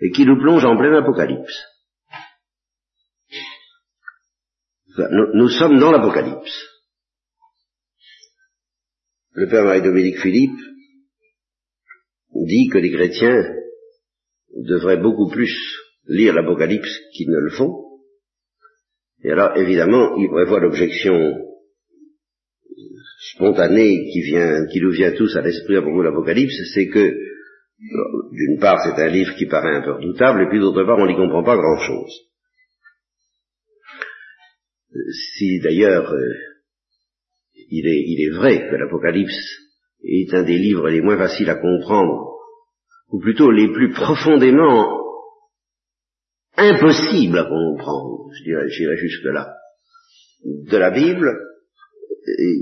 et 0.00 0.10
qui 0.10 0.24
nous 0.24 0.38
plonge 0.38 0.64
en 0.64 0.78
plein 0.78 0.94
apocalypse. 0.94 1.64
Nous, 4.96 5.34
nous 5.34 5.48
sommes 5.48 5.78
dans 5.78 5.92
l'apocalypse. 5.92 6.67
Le 9.38 9.46
Père 9.46 9.62
Marie-Dominique 9.62 10.18
Philippe 10.18 10.58
dit 12.34 12.68
que 12.72 12.78
les 12.78 12.90
chrétiens 12.90 13.54
devraient 14.66 15.00
beaucoup 15.00 15.28
plus 15.30 15.54
lire 16.08 16.34
l'Apocalypse 16.34 16.90
qu'ils 17.12 17.30
ne 17.30 17.38
le 17.38 17.50
font. 17.50 17.72
Et 19.22 19.30
alors, 19.30 19.56
évidemment, 19.56 20.16
il 20.16 20.28
prévoit 20.28 20.58
l'objection 20.58 21.36
spontanée 23.34 24.10
qui 24.12 24.22
vient, 24.22 24.66
qui 24.72 24.80
nous 24.80 24.90
vient 24.90 25.12
tous 25.12 25.36
à 25.36 25.42
l'esprit 25.42 25.76
à 25.76 25.82
propos 25.82 25.98
de 26.00 26.08
l'Apocalypse, 26.08 26.58
c'est 26.74 26.88
que, 26.88 27.14
d'une 28.32 28.58
part, 28.58 28.80
c'est 28.82 29.00
un 29.00 29.08
livre 29.08 29.36
qui 29.36 29.46
paraît 29.46 29.76
un 29.76 29.82
peu 29.82 29.92
redoutable, 29.92 30.42
et 30.42 30.48
puis 30.48 30.58
d'autre 30.58 30.82
part, 30.82 30.98
on 30.98 31.06
n'y 31.06 31.14
comprend 31.14 31.44
pas 31.44 31.56
grand-chose. 31.56 32.12
Si 35.36 35.60
d'ailleurs, 35.60 36.12
euh, 36.12 36.47
il, 37.70 37.86
est, 37.86 38.02
il 38.06 38.26
est 38.26 38.36
vrai 38.36 38.68
que 38.68 38.76
l'Apocalypse 38.76 39.38
est 40.02 40.32
un 40.34 40.42
des 40.42 40.58
livres 40.58 40.88
les 40.88 41.00
moins 41.00 41.18
faciles 41.18 41.50
à 41.50 41.56
comprendre, 41.56 42.34
ou 43.10 43.20
plutôt 43.20 43.50
les 43.50 43.72
plus 43.72 43.92
profondément 43.92 44.98
impossibles 46.56 47.38
à 47.38 47.44
comprendre, 47.44 48.30
je 48.38 48.44
dirais, 48.44 48.68
j'irais 48.68 48.96
jusque-là, 48.96 49.54
de 50.44 50.76
la 50.76 50.90
Bible, 50.90 51.36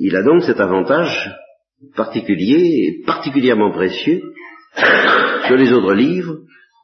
il 0.01 0.15
a 0.17 0.23
donc 0.23 0.43
cet 0.43 0.61
avantage 0.61 1.31
particulier, 1.95 3.03
particulièrement 3.07 3.73
précieux, 3.73 4.21
que 4.77 5.55
les 5.55 5.73
autres 5.73 5.95
livres, 5.95 6.39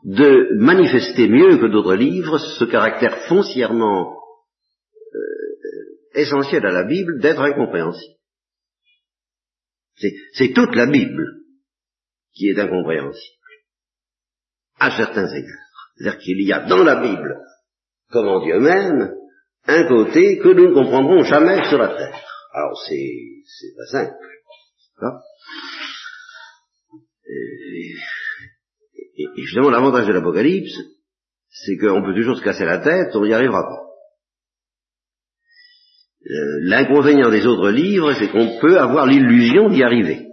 de 0.05 0.59
manifester 0.59 1.29
mieux 1.29 1.59
que 1.59 1.71
d'autres 1.71 1.95
livres 1.95 2.39
ce 2.39 2.65
caractère 2.65 3.27
foncièrement 3.29 4.22
essentiel 6.15 6.65
à 6.67 6.73
la 6.73 6.85
Bible 6.85 7.21
d'être 7.21 7.41
incompréhensible. 7.41 8.17
C'est 10.35 10.53
toute 10.55 10.75
la 10.75 10.87
Bible 10.87 11.25
qui 12.35 12.49
est 12.49 12.59
incompréhensible, 12.59 13.37
à 14.79 14.97
certains 14.97 15.29
égards. 15.29 15.67
C'est-à-dire 15.97 16.19
qu'il 16.21 16.43
y 16.43 16.53
a 16.53 16.61
dans 16.67 16.83
la 16.83 16.97
Bible, 17.03 17.37
comme 18.11 18.29
en 18.29 18.43
Dieu 18.43 18.59
même, 18.59 19.15
un 19.67 19.87
côté 19.87 20.39
que 20.39 20.49
nous 20.49 20.71
ne 20.71 20.75
comprendrons 20.75 21.23
jamais 21.25 21.63
sur 21.69 21.79
la 21.79 21.89
terre. 21.89 22.21
Alors 22.53 22.83
c'est, 22.89 23.43
c'est 23.47 23.75
pas 23.77 23.87
simple. 23.87 24.33
Et, 27.29 27.95
et, 29.17 29.25
et, 29.25 29.71
l'avantage 29.71 30.07
de 30.07 30.13
l'Apocalypse, 30.13 30.77
c'est 31.51 31.77
qu'on 31.77 32.03
peut 32.03 32.15
toujours 32.15 32.39
se 32.39 32.43
casser 32.43 32.65
la 32.65 32.79
tête, 32.79 33.15
on 33.15 33.25
n'y 33.25 33.33
arrivera 33.33 33.63
pas. 33.63 33.92
Euh, 36.73 36.77
l'inconvénient 36.77 37.31
des 37.31 37.47
autres 37.47 37.71
livres, 37.71 38.15
c'est 38.15 38.29
qu'on 38.29 38.59
peut 38.61 38.79
avoir 38.79 39.07
l'illusion 39.07 39.69
d'y 39.69 39.83
arriver. 39.83 40.27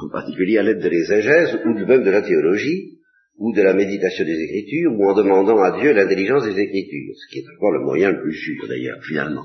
En 0.00 0.10
particulier 0.10 0.58
à 0.58 0.62
l'aide 0.62 0.80
de 0.80 0.88
l'exégèse, 0.88 1.58
ou 1.64 1.74
même 1.86 2.04
de 2.04 2.10
la 2.10 2.22
théologie, 2.22 2.98
ou 3.36 3.52
de 3.54 3.62
la 3.62 3.74
méditation 3.74 4.24
des 4.24 4.40
Écritures, 4.40 4.92
ou 4.96 5.08
en 5.08 5.14
demandant 5.14 5.60
à 5.60 5.78
Dieu 5.80 5.92
l'intelligence 5.92 6.44
des 6.44 6.58
Écritures, 6.58 7.14
ce 7.16 7.32
qui 7.32 7.40
est 7.40 7.56
encore 7.56 7.72
le 7.72 7.80
moyen 7.80 8.12
le 8.12 8.20
plus 8.20 8.34
sûr 8.34 8.68
d'ailleurs, 8.68 8.98
finalement. 9.02 9.44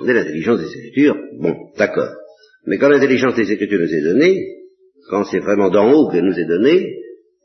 On 0.00 0.04
l'intelligence 0.04 0.60
des 0.60 0.78
Écritures, 0.78 1.16
bon, 1.40 1.56
d'accord. 1.76 2.12
Mais 2.66 2.78
quand 2.78 2.88
l'intelligence 2.88 3.34
des 3.34 3.50
Écritures 3.50 3.80
nous 3.80 3.94
est 3.94 4.02
donnée, 4.02 4.36
quand 5.10 5.24
c'est 5.24 5.40
vraiment 5.40 5.70
d'en 5.70 5.90
haut 5.90 6.10
qu'elle 6.10 6.24
nous 6.24 6.38
est 6.38 6.46
donnée, 6.46 6.94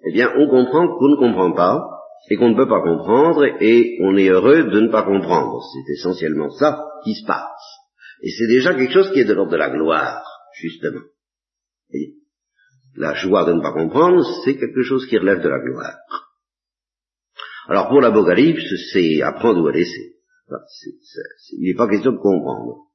eh 0.05 0.13
bien, 0.13 0.31
on 0.37 0.47
comprend 0.49 0.87
qu'on 0.87 1.07
ne 1.07 1.15
comprend 1.15 1.51
pas, 1.53 1.92
et 2.29 2.37
qu'on 2.37 2.49
ne 2.49 2.55
peut 2.55 2.69
pas 2.69 2.81
comprendre, 2.81 3.45
et 3.61 3.97
on 4.01 4.15
est 4.15 4.29
heureux 4.29 4.63
de 4.63 4.79
ne 4.79 4.91
pas 4.91 5.03
comprendre. 5.03 5.61
C'est 5.73 5.93
essentiellement 5.93 6.49
ça 6.51 6.83
qui 7.03 7.15
se 7.15 7.25
passe. 7.25 7.83
Et 8.21 8.29
c'est 8.29 8.47
déjà 8.47 8.73
quelque 8.73 8.93
chose 8.93 9.11
qui 9.11 9.19
est 9.19 9.25
de 9.25 9.33
l'ordre 9.33 9.51
de 9.51 9.57
la 9.57 9.69
gloire, 9.69 10.23
justement. 10.53 11.01
Et 11.91 12.13
la 12.95 13.13
joie 13.15 13.45
de 13.45 13.53
ne 13.53 13.61
pas 13.61 13.73
comprendre, 13.73 14.23
c'est 14.43 14.57
quelque 14.57 14.83
chose 14.83 15.05
qui 15.07 15.17
relève 15.17 15.41
de 15.41 15.49
la 15.49 15.59
gloire. 15.59 15.97
Alors 17.67 17.89
pour 17.89 18.01
l'Apocalypse, 18.01 18.73
c'est 18.91 19.21
apprendre 19.21 19.61
ou 19.61 19.67
à 19.67 19.71
laisser. 19.71 20.15
il 21.51 21.67
n'est 21.67 21.75
pas 21.75 21.89
question 21.89 22.11
de 22.11 22.17
comprendre. 22.17 22.87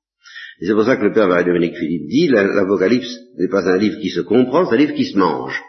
Et 0.60 0.66
c'est 0.66 0.74
pour 0.74 0.84
ça 0.84 0.96
que 0.96 1.04
le 1.04 1.12
Père 1.12 1.28
Marie-Dominique 1.28 1.76
Philippe 1.76 2.08
dit, 2.08 2.28
l'Apocalypse 2.28 3.14
n'est 3.36 3.48
pas 3.48 3.68
un 3.68 3.78
livre 3.78 3.98
qui 4.00 4.10
se 4.10 4.20
comprend, 4.20 4.66
c'est 4.66 4.74
un 4.74 4.78
livre 4.78 4.94
qui 4.94 5.04
se 5.04 5.18
mange 5.18 5.62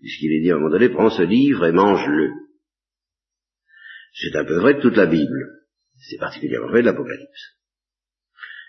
puisqu'il 0.00 0.32
est 0.36 0.42
dit 0.42 0.50
à 0.50 0.54
un 0.54 0.58
moment 0.58 0.70
donné, 0.70 0.88
prends 0.88 1.10
ce 1.10 1.22
livre 1.22 1.66
et 1.66 1.72
mange-le. 1.72 2.30
C'est 4.12 4.36
un 4.36 4.44
peu 4.44 4.60
vrai 4.60 4.74
de 4.74 4.80
toute 4.80 4.96
la 4.96 5.06
Bible. 5.06 5.62
C'est 5.98 6.18
particulièrement 6.18 6.68
vrai 6.68 6.82
de 6.82 6.86
l'Apocalypse. 6.86 7.54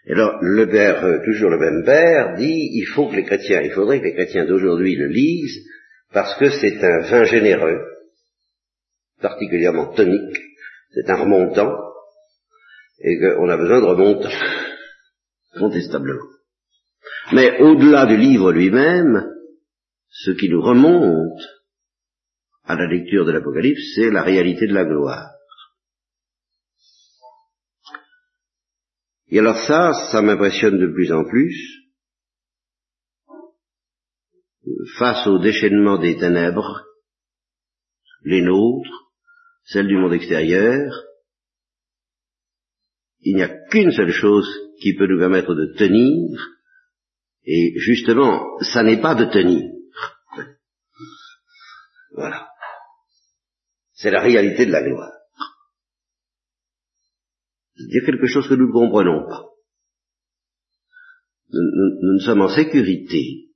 Et 0.08 0.14
alors, 0.14 0.38
le 0.42 0.68
Père, 0.70 1.04
euh, 1.04 1.20
toujours 1.26 1.50
le 1.50 1.58
même 1.58 1.84
Père, 1.84 2.36
dit, 2.36 2.70
il 2.74 2.86
faut 2.94 3.10
que 3.10 3.16
les 3.16 3.26
chrétiens, 3.26 3.62
il 3.62 3.72
faudrait 3.72 4.00
que 4.00 4.06
les 4.06 4.14
chrétiens 4.14 4.46
d'aujourd'hui 4.46 4.96
le 4.96 5.08
lisent, 5.08 5.66
parce 6.14 6.38
que 6.38 6.50
c'est 6.50 6.84
un 6.84 7.00
vin 7.10 7.24
généreux, 7.24 7.82
particulièrement 9.20 9.94
tonique, 9.94 10.38
c'est 10.94 11.10
un 11.10 11.16
remontant, 11.16 11.76
et 13.00 13.20
qu'on 13.20 13.50
a 13.50 13.58
besoin 13.58 13.82
de 13.82 13.86
remontant, 13.86 14.30
contestablement. 15.58 16.28
Mais 17.34 17.60
au-delà 17.60 18.06
du 18.06 18.18
livre 18.18 18.52
lui-même, 18.52 19.35
ce 20.18 20.32
qui 20.32 20.48
nous 20.50 20.62
remonte 20.62 21.42
à 22.64 22.76
la 22.76 22.88
lecture 22.88 23.26
de 23.26 23.34
l'Apocalypse, 23.34 23.82
c'est 23.96 24.10
la 24.10 24.24
réalité 24.24 24.66
de 24.66 24.74
la 24.74 24.86
gloire. 24.86 25.30
Et 29.28 29.40
alors 29.40 29.58
ça, 29.68 29.92
ça 30.12 30.22
m'impressionne 30.22 30.80
de 30.80 30.88
plus 30.94 31.12
en 31.12 31.26
plus, 31.26 31.54
face 34.98 35.28
au 35.28 35.40
déchaînement 35.40 35.98
des 35.98 36.16
ténèbres, 36.18 36.86
les 38.24 38.42
nôtres, 38.42 39.12
celles 39.66 39.88
du 39.88 39.98
monde 39.98 40.14
extérieur, 40.14 40.94
il 43.20 43.36
n'y 43.36 43.44
a 43.44 43.68
qu'une 43.70 43.92
seule 43.92 44.14
chose 44.14 44.48
qui 44.80 44.96
peut 44.96 45.08
nous 45.08 45.20
permettre 45.20 45.54
de 45.54 45.74
tenir, 45.78 46.40
et 47.44 47.74
justement, 47.78 48.58
ça 48.62 48.82
n'est 48.82 49.02
pas 49.02 49.16
de 49.16 49.26
tenir, 49.26 49.75
voilà. 52.16 52.50
C'est 53.94 54.12
la 54.12 54.22
réalité 54.22 54.66
de 54.66 54.72
la 54.72 54.84
gloire. 54.84 55.12
C'est-à-dire 57.76 58.06
quelque 58.06 58.28
chose 58.28 58.48
que 58.48 58.56
nous 58.56 58.68
ne 58.68 58.74
comprenons 58.74 59.28
pas. 59.28 59.44
Nous, 61.50 62.14
ne 62.14 62.20
sommes 62.20 62.42
en 62.42 62.48
sécurité 62.48 63.52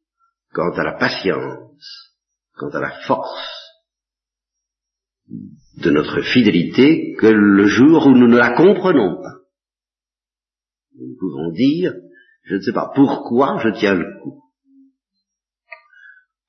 quant 0.53 0.71
à 0.71 0.83
la 0.83 0.93
patience, 0.93 2.15
quant 2.53 2.69
à 2.69 2.79
la 2.79 3.01
force 3.01 3.59
de 5.77 5.89
notre 5.91 6.21
fidélité 6.21 7.15
que 7.19 7.27
le 7.27 7.67
jour 7.67 8.07
où 8.07 8.11
nous 8.11 8.27
ne 8.27 8.37
la 8.37 8.55
comprenons 8.55 9.21
pas. 9.21 9.39
Nous 10.95 11.15
pouvons 11.17 11.51
dire, 11.51 11.93
je 12.43 12.55
ne 12.55 12.61
sais 12.61 12.73
pas 12.73 12.91
pourquoi 12.93 13.59
je 13.63 13.69
tiens 13.79 13.95
le 13.95 14.21
coup. 14.21 14.43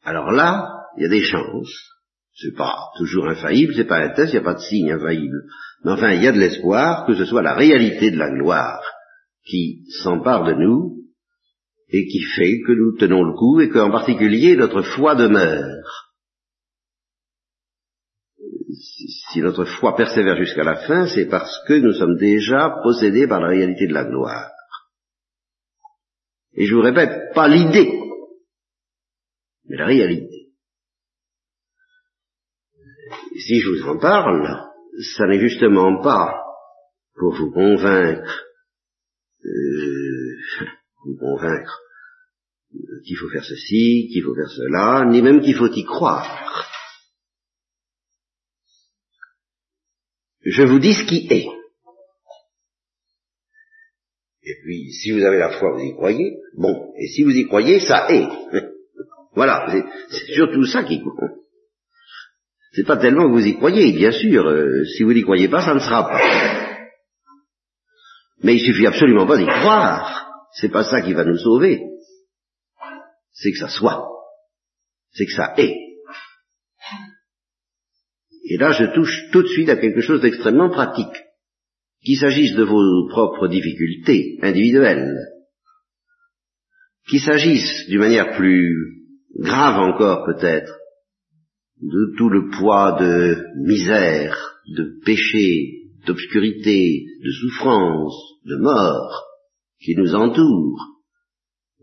Alors 0.03 0.33
là, 0.33 0.81
il 0.97 1.03
y 1.03 1.07
a 1.07 1.09
des 1.09 1.23
chances 1.23 1.91
c'est 2.35 2.57
pas 2.57 2.91
toujours 2.97 3.29
infaillible, 3.29 3.75
c'est 3.75 3.85
pas 3.85 3.99
un 3.99 4.11
test, 4.11 4.33
il 4.33 4.37
n'y 4.37 4.43
a 4.43 4.45
pas 4.45 4.55
de 4.55 4.61
signe 4.61 4.93
infaillible. 4.93 5.43
Mais 5.85 5.93
enfin, 5.93 6.13
il 6.13 6.23
y 6.23 6.29
a 6.29 6.33
de 6.33 6.39
l'espoir 6.39 7.07
que 7.07 7.15
ce 7.15 7.25
soit 7.25 7.43
la 7.43 7.55
réalité 7.55 8.11
de 8.11 8.19
la 8.19 8.31
gloire 8.31 8.83
qui 9.45 9.85
s'empare 10.03 10.45
de 10.45 10.55
nous 10.55 11.01
et 11.89 12.07
qui 12.07 12.23
fait 12.23 12.61
que 12.67 12.73
nous 12.73 12.97
tenons 12.99 13.25
le 13.25 13.35
coup 13.35 13.61
et 13.61 13.69
qu'en 13.69 13.91
particulier 13.91 14.57
notre 14.57 14.83
foi 14.83 15.15
demeure. 15.15 16.11
Si 19.33 19.41
notre 19.41 19.65
foi 19.65 19.97
persévère 19.97 20.37
jusqu'à 20.37 20.65
la 20.65 20.77
fin, 20.77 21.07
c'est 21.07 21.27
parce 21.27 21.57
que 21.67 21.75
nous 21.75 21.93
sommes 21.93 22.17
déjà 22.17 22.77
possédés 22.83 23.27
par 23.27 23.41
la 23.41 23.49
réalité 23.49 23.87
de 23.87 23.93
la 23.93 24.05
gloire. 24.05 24.51
Et 26.55 26.67
je 26.67 26.75
vous 26.75 26.83
répète, 26.83 27.33
pas 27.35 27.49
l'idée, 27.49 27.93
mais 29.67 29.77
la 29.77 29.87
réalité. 29.87 30.40
Si 33.47 33.61
je 33.61 33.71
vous 33.71 33.89
en 33.89 33.99
parle, 33.99 34.71
ça 35.17 35.27
n'est 35.27 35.41
justement 35.41 36.03
pas 36.03 36.43
pour 37.15 37.35
vous 37.35 37.51
convaincre, 37.51 38.45
euh, 39.45 40.37
vous 41.05 41.17
convaincre 41.17 41.81
qu'il 43.05 43.17
faut 43.17 43.29
faire 43.29 43.45
ceci, 43.45 44.09
qu'il 44.13 44.23
faut 44.23 44.35
faire 44.35 44.51
cela, 44.51 45.05
ni 45.07 45.23
même 45.23 45.41
qu'il 45.41 45.55
faut 45.55 45.73
y 45.73 45.85
croire. 45.85 46.67
Je 50.43 50.63
vous 50.63 50.79
dis 50.79 50.95
ce 50.95 51.05
qui 51.05 51.27
est. 51.31 51.47
Et 54.43 54.55
puis, 54.63 54.93
si 54.93 55.13
vous 55.13 55.23
avez 55.23 55.39
la 55.39 55.59
foi, 55.59 55.73
vous 55.73 55.85
y 55.85 55.93
croyez. 55.93 56.39
Bon, 56.57 56.93
et 56.99 57.09
si 57.09 57.23
vous 57.23 57.31
y 57.31 57.47
croyez, 57.47 57.81
ça 57.81 58.11
est. 58.11 58.27
voilà, 59.35 59.67
c'est 60.11 60.35
surtout 60.35 60.65
ça 60.65 60.85
qui 60.85 61.01
compte. 61.03 61.41
C'est 62.73 62.87
pas 62.87 62.97
tellement 62.97 63.27
que 63.27 63.33
vous 63.33 63.47
y 63.47 63.57
croyez, 63.57 63.93
bien 63.93 64.13
sûr. 64.13 64.47
Euh, 64.47 64.85
si 64.97 65.03
vous 65.03 65.13
n'y 65.13 65.23
croyez 65.23 65.49
pas, 65.49 65.63
ça 65.63 65.75
ne 65.75 65.81
sera 65.81 66.09
pas. 66.09 66.21
Mais 68.43 68.55
il 68.55 68.61
suffit 68.61 68.87
absolument 68.87 69.27
pas 69.27 69.37
d'y 69.37 69.47
croire. 69.47 70.29
C'est 70.53 70.71
pas 70.71 70.85
ça 70.85 71.03
qui 71.03 71.13
va 71.13 71.25
nous 71.25 71.39
sauver. 71.39 71.81
C'est 73.33 73.53
que 73.53 73.59
ça 73.59 73.69
soit. 73.69 74.07
C'est 75.13 75.27
que 75.27 75.33
ça 75.33 75.55
est. 75.59 75.77
Et 78.45 78.57
là, 78.57 78.73
je 78.73 78.93
touche 78.95 79.31
tout 79.33 79.43
de 79.43 79.49
suite 79.49 79.69
à 79.69 79.77
quelque 79.77 80.01
chose 80.01 80.21
d'extrêmement 80.21 80.71
pratique. 80.71 81.17
Qu'il 82.05 82.19
s'agisse 82.19 82.55
de 82.55 82.65
vos 82.65 83.09
propres 83.09 83.47
difficultés 83.47 84.39
individuelles, 84.43 85.19
qu'il 87.09 87.21
s'agisse 87.21 87.87
d'une 87.89 88.01
manière 88.01 88.37
plus 88.37 89.05
grave 89.39 89.79
encore 89.79 90.25
peut-être, 90.25 90.80
de 91.83 92.17
tout 92.17 92.29
le 92.29 92.51
poids 92.51 92.99
de 93.01 93.37
misère, 93.57 94.37
de 94.77 95.01
péché, 95.05 95.89
d'obscurité, 96.07 97.05
de 97.25 97.31
souffrance, 97.31 98.15
de 98.45 98.57
mort 98.57 99.25
qui 99.83 99.95
nous 99.97 100.15
entoure, 100.15 100.79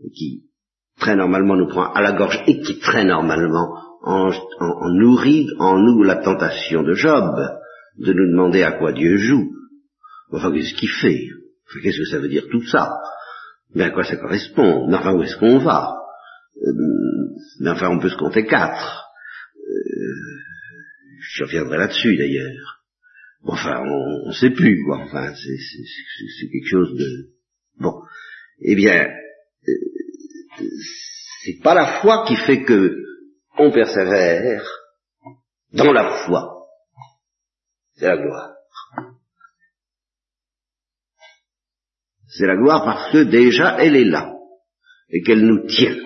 et 0.04 0.10
qui 0.10 0.44
très 1.00 1.16
normalement 1.16 1.56
nous 1.56 1.68
prend 1.68 1.92
à 1.92 2.00
la 2.00 2.12
gorge 2.12 2.42
et 2.46 2.60
qui 2.60 2.78
très 2.78 3.04
normalement 3.04 3.74
en, 4.02 4.30
nourrit 4.90 5.46
en 5.58 5.78
nous 5.78 6.02
la 6.02 6.16
tentation 6.16 6.82
de 6.82 6.94
Job 6.94 7.34
de 7.98 8.12
nous 8.12 8.30
demander 8.30 8.62
à 8.62 8.72
quoi 8.72 8.92
Dieu 8.92 9.16
joue. 9.16 9.50
Enfin, 10.32 10.52
qu'est-ce 10.52 10.74
qu'il 10.74 10.90
fait? 10.90 11.28
Qu'est-ce 11.82 11.98
que 11.98 12.10
ça 12.10 12.18
veut 12.18 12.28
dire 12.28 12.46
tout 12.50 12.64
ça? 12.64 12.96
Mais 13.74 13.84
à 13.84 13.90
quoi 13.90 14.04
ça 14.04 14.16
correspond? 14.16 14.88
Mais 14.88 14.96
enfin, 14.96 15.14
où 15.14 15.22
est-ce 15.22 15.36
qu'on 15.36 15.58
va? 15.58 15.96
Euh, 16.56 16.72
Mais 17.60 17.70
enfin, 17.70 17.88
on 17.90 17.98
peut 17.98 18.08
se 18.08 18.16
compter 18.16 18.46
quatre. 18.46 19.07
Euh, 19.68 20.38
je 21.20 21.44
reviendrai 21.44 21.78
là-dessus 21.78 22.16
d'ailleurs. 22.16 22.84
Enfin, 23.44 23.82
on 23.84 24.28
ne 24.28 24.32
sait 24.32 24.50
plus, 24.50 24.84
quoi. 24.84 24.98
Enfin, 24.98 25.32
c'est 25.34 26.48
quelque 26.50 26.68
chose 26.68 26.96
de... 26.96 27.30
Bon. 27.78 28.02
Eh 28.60 28.74
bien, 28.74 29.06
euh, 29.06 30.64
c'est 31.44 31.60
pas 31.62 31.74
la 31.74 32.00
foi 32.00 32.24
qui 32.26 32.36
fait 32.36 32.64
que 32.64 32.96
on 33.56 33.70
persévère 33.70 34.64
dans 35.72 35.92
la 35.92 36.24
foi. 36.24 36.66
C'est 37.94 38.06
la 38.06 38.16
gloire. 38.16 38.54
C'est 42.28 42.46
la 42.46 42.56
gloire 42.56 42.84
parce 42.84 43.12
que 43.12 43.24
déjà 43.24 43.76
elle 43.80 43.96
est 43.96 44.04
là 44.04 44.32
et 45.10 45.22
qu'elle 45.22 45.46
nous 45.46 45.66
tient. 45.66 45.96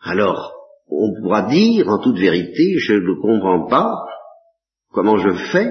Alors, 0.00 0.61
on 1.00 1.22
pourra 1.22 1.42
dire 1.42 1.88
en 1.88 1.98
toute 1.98 2.18
vérité, 2.18 2.78
je 2.78 2.94
ne 2.94 3.20
comprends 3.20 3.68
pas 3.68 3.94
comment 4.92 5.16
je 5.18 5.32
fais 5.50 5.70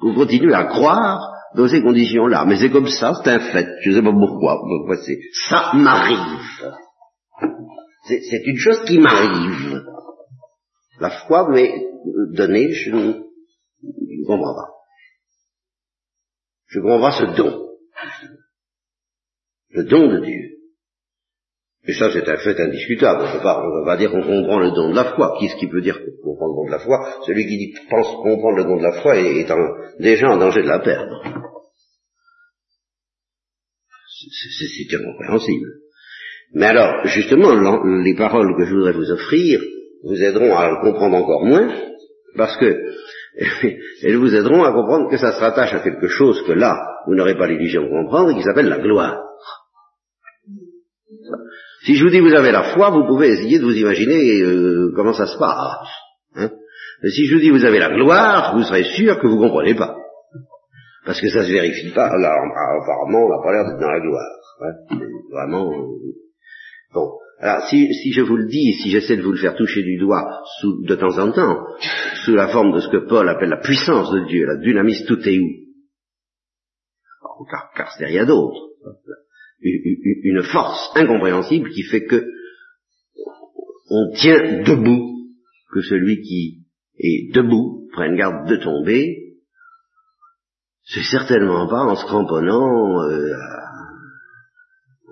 pour 0.00 0.14
continuer 0.14 0.54
à 0.54 0.64
croire 0.64 1.32
dans 1.54 1.68
ces 1.68 1.82
conditions-là. 1.82 2.44
Mais 2.46 2.56
c'est 2.56 2.70
comme 2.70 2.88
ça, 2.88 3.12
c'est 3.22 3.30
un 3.30 3.52
fait. 3.52 3.68
Je 3.82 3.90
ne 3.90 3.94
sais 3.96 4.02
pas 4.02 4.12
pourquoi. 4.12 4.58
pourquoi 4.60 4.96
ça 5.48 5.72
m'arrive. 5.74 6.40
C'est 8.04 8.42
une 8.46 8.56
chose 8.56 8.84
qui 8.84 8.98
m'arrive. 8.98 9.82
La 11.00 11.10
foi 11.10 11.48
m'est 11.50 11.72
donnée, 12.34 12.72
je 12.72 12.90
ne, 12.90 13.12
comprends 14.26 14.54
pas. 14.54 14.70
Je 16.66 16.80
comprends 16.80 17.00
pas 17.00 17.12
ce 17.12 17.36
don. 17.36 17.68
Le 19.70 19.84
don 19.84 20.08
de 20.08 20.24
Dieu. 20.24 20.51
Et 21.84 21.94
ça, 21.94 22.10
c'est 22.12 22.28
un 22.28 22.36
fait 22.36 22.60
indiscutable. 22.60 23.22
On 23.22 23.26
ne 23.26 23.80
peut 23.80 23.84
pas 23.84 23.96
dire 23.96 24.10
qu'on 24.12 24.22
comprend 24.22 24.60
le 24.60 24.70
don 24.70 24.90
de 24.90 24.94
la 24.94 25.16
foi. 25.16 25.34
Qui 25.38 25.46
est-ce 25.46 25.56
qui 25.56 25.66
peut 25.66 25.80
dire 25.80 25.98
qu'on 25.98 26.30
comprend 26.30 26.46
le 26.46 26.54
don 26.54 26.66
de 26.66 26.70
la 26.70 26.78
foi? 26.78 26.98
Celui 27.26 27.44
qui 27.46 27.74
pense 27.90 28.06
comprendre 28.22 28.58
le 28.58 28.64
don 28.64 28.76
de 28.76 28.82
la 28.82 29.02
foi 29.02 29.18
est, 29.18 29.48
déjà 29.98 30.30
en 30.30 30.36
danger 30.36 30.62
de 30.62 30.68
la 30.68 30.78
perdre. 30.78 31.22
C'est 34.06 34.96
incompréhensible. 34.96 35.66
Mais 36.54 36.66
alors, 36.66 37.04
justement, 37.06 37.52
les 38.04 38.14
paroles 38.14 38.54
que 38.56 38.64
je 38.64 38.74
voudrais 38.74 38.92
vous 38.92 39.10
offrir 39.10 39.60
vous 40.04 40.22
aideront 40.22 40.54
à 40.56 40.70
le 40.70 40.80
comprendre 40.82 41.16
encore 41.16 41.44
moins, 41.44 41.68
parce 42.36 42.56
que 42.58 42.80
elles 44.02 44.16
vous 44.18 44.34
aideront 44.34 44.62
à 44.62 44.72
comprendre 44.72 45.10
que 45.10 45.16
ça 45.16 45.32
se 45.32 45.40
rattache 45.40 45.72
à 45.72 45.80
quelque 45.80 46.08
chose 46.08 46.42
que 46.46 46.52
là, 46.52 46.76
vous 47.06 47.14
n'aurez 47.14 47.36
pas 47.36 47.48
l'illusion 47.48 47.82
de 47.82 47.88
comprendre, 47.88 48.36
qui 48.36 48.42
s'appelle 48.42 48.68
la 48.68 48.78
gloire. 48.78 49.20
Si 51.84 51.96
je 51.96 52.04
vous 52.04 52.10
dis 52.10 52.20
vous 52.20 52.34
avez 52.34 52.52
la 52.52 52.74
foi, 52.74 52.90
vous 52.90 53.06
pouvez 53.06 53.28
essayer 53.28 53.58
de 53.58 53.64
vous 53.64 53.76
imaginer 53.76 54.40
euh, 54.40 54.92
comment 54.94 55.14
ça 55.14 55.26
se 55.26 55.36
passe. 55.36 55.88
Hein 56.36 56.50
si 57.10 57.26
je 57.26 57.34
vous 57.34 57.40
dis 57.40 57.50
vous 57.50 57.64
avez 57.64 57.80
la 57.80 57.92
gloire, 57.92 58.56
vous 58.56 58.62
serez 58.62 58.84
sûr 58.84 59.18
que 59.18 59.26
vous 59.26 59.36
ne 59.36 59.48
comprenez 59.48 59.74
pas. 59.74 59.96
Parce 61.04 61.20
que 61.20 61.28
ça 61.28 61.42
se 61.42 61.50
vérifie 61.50 61.90
pas. 61.90 62.16
Là, 62.16 62.32
apparemment, 62.80 63.26
on 63.26 63.30
n'a 63.30 63.42
pas 63.42 63.52
l'air 63.52 63.64
d'être 63.64 63.80
dans 63.80 63.90
la 63.90 64.00
gloire. 64.00 64.38
Hein 64.60 64.98
vraiment. 65.32 65.72
Euh, 65.72 66.14
bon. 66.94 67.10
Alors, 67.40 67.66
si, 67.68 67.92
si, 67.92 68.12
je 68.12 68.20
vous 68.20 68.36
le 68.36 68.46
dis, 68.46 68.74
si 68.74 68.90
j'essaie 68.90 69.16
de 69.16 69.22
vous 69.22 69.32
le 69.32 69.38
faire 69.38 69.56
toucher 69.56 69.82
du 69.82 69.98
doigt 69.98 70.44
sous, 70.60 70.84
de 70.84 70.94
temps 70.94 71.18
en 71.18 71.32
temps, 71.32 71.66
sous 72.24 72.36
la 72.36 72.46
forme 72.48 72.72
de 72.72 72.78
ce 72.78 72.88
que 72.88 73.08
Paul 73.08 73.28
appelle 73.28 73.48
la 73.48 73.60
puissance 73.60 74.12
de 74.12 74.24
Dieu, 74.26 74.46
la 74.46 74.58
dynamis 74.58 75.04
tout 75.08 75.18
est 75.28 75.38
où? 75.40 75.48
Car, 77.50 77.72
car 77.74 77.92
c'est 77.98 78.06
rien 78.06 78.24
d'autre 78.24 78.60
une 79.62 80.42
force 80.42 80.90
incompréhensible 80.94 81.70
qui 81.70 81.82
fait 81.82 82.04
que 82.04 82.24
on 83.90 84.12
tient 84.14 84.62
debout, 84.62 85.28
que 85.72 85.82
celui 85.82 86.22
qui 86.22 86.64
est 86.98 87.34
debout 87.34 87.88
prenne 87.92 88.16
garde 88.16 88.48
de 88.48 88.56
tomber, 88.56 89.34
c'est 90.84 91.04
certainement 91.04 91.68
pas 91.68 91.84
en 91.84 91.96
se 91.96 92.04
cramponnant, 92.06 93.02
euh, 93.02 93.34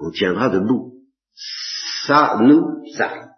on 0.01 0.11
tiendra 0.11 0.51
debout. 0.51 0.95
Ça, 2.07 2.39
nous, 2.43 2.85
ça 2.97 3.29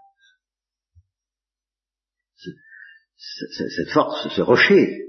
Cette 3.17 3.91
force, 3.91 4.29
ce 4.35 4.41
rocher, 4.41 5.03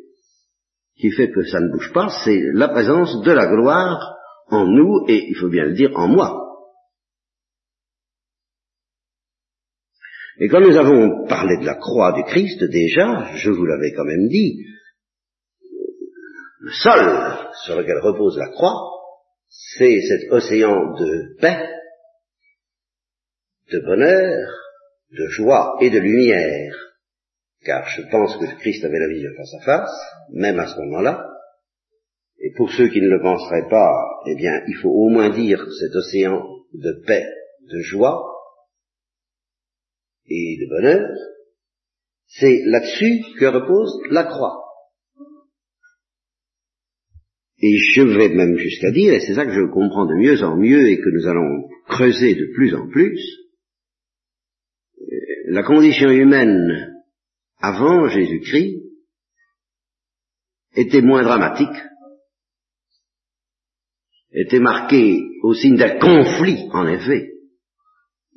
qui 1.00 1.12
fait 1.12 1.32
que 1.32 1.44
ça 1.44 1.60
ne 1.60 1.72
bouge 1.72 1.92
pas, 1.94 2.10
c'est 2.24 2.42
la 2.54 2.70
présence 2.70 3.22
de 3.22 3.32
la 3.32 3.48
gloire 3.48 4.16
en 4.48 4.66
nous 4.66 5.06
et, 5.08 5.26
il 5.30 5.36
faut 5.36 5.50
bien 5.50 5.66
le 5.66 5.74
dire, 5.74 5.92
en 5.96 6.08
moi. 6.08 6.40
Et 10.40 10.48
quand 10.48 10.62
nous 10.62 10.76
avons 10.76 11.28
parlé 11.28 11.58
de 11.58 11.66
la 11.66 11.76
croix 11.76 12.12
du 12.14 12.24
Christ, 12.24 12.64
déjà, 12.64 13.36
je 13.36 13.52
vous 13.52 13.66
l'avais 13.66 13.94
quand 13.94 14.06
même 14.06 14.28
dit, 14.28 14.66
le 16.60 16.72
sol 16.72 17.50
sur 17.66 17.76
lequel 17.76 18.00
repose 18.00 18.38
la 18.38 18.50
croix, 18.50 18.74
c'est 19.50 20.02
cet 20.02 20.32
océan 20.32 20.94
de 20.96 21.40
paix, 21.40 21.70
de 23.72 23.80
bonheur, 23.80 24.50
de 25.12 25.28
joie 25.28 25.78
et 25.82 25.90
de 25.90 26.00
lumière, 26.00 26.74
car 27.64 27.88
je 27.90 28.02
pense 28.10 28.36
que 28.38 28.60
Christ 28.60 28.84
avait 28.84 29.00
la 29.00 29.14
vision 29.14 29.30
face 29.38 29.54
à 29.62 29.66
face, 29.66 30.02
même 30.32 30.60
à 30.60 30.68
ce 30.68 30.80
moment-là, 30.80 31.33
et 32.44 32.52
pour 32.58 32.70
ceux 32.74 32.90
qui 32.90 33.00
ne 33.00 33.08
le 33.08 33.22
penseraient 33.22 33.70
pas, 33.70 33.94
eh 34.28 34.36
bien, 34.36 34.52
il 34.68 34.76
faut 34.76 34.90
au 34.90 35.08
moins 35.08 35.30
dire 35.30 35.66
cet 35.80 35.96
océan 35.96 36.44
de 36.74 37.02
paix, 37.08 37.26
de 37.72 37.80
joie 37.80 38.22
et 40.28 40.58
de 40.60 40.68
bonheur, 40.70 41.10
c'est 42.28 42.64
là-dessus 42.66 43.22
que 43.40 43.46
repose 43.46 43.98
la 44.10 44.26
croix. 44.26 44.60
Et 47.60 47.78
je 47.96 48.02
vais 48.02 48.28
même 48.28 48.58
jusqu'à 48.58 48.92
dire, 48.92 49.14
et 49.14 49.22
c'est 49.22 49.36
ça 49.36 49.46
que 49.46 49.54
je 49.54 49.72
comprends 49.72 50.06
de 50.06 50.16
mieux 50.16 50.44
en 50.44 50.58
mieux 50.58 50.90
et 50.90 50.98
que 51.00 51.10
nous 51.10 51.28
allons 51.28 51.70
creuser 51.88 52.36
de 52.36 52.52
plus 52.56 52.76
en 52.76 52.90
plus, 52.90 53.22
la 55.46 55.64
condition 55.64 56.10
humaine 56.10 56.94
avant 57.60 58.10
Jésus-Christ 58.10 58.82
était 60.76 61.02
moins 61.02 61.24
dramatique, 61.24 61.82
était 64.34 64.60
marquée 64.60 65.22
au 65.44 65.54
signe 65.54 65.78
d'un 65.78 66.00
conflit, 66.00 66.68
en 66.72 66.88
effet, 66.88 67.30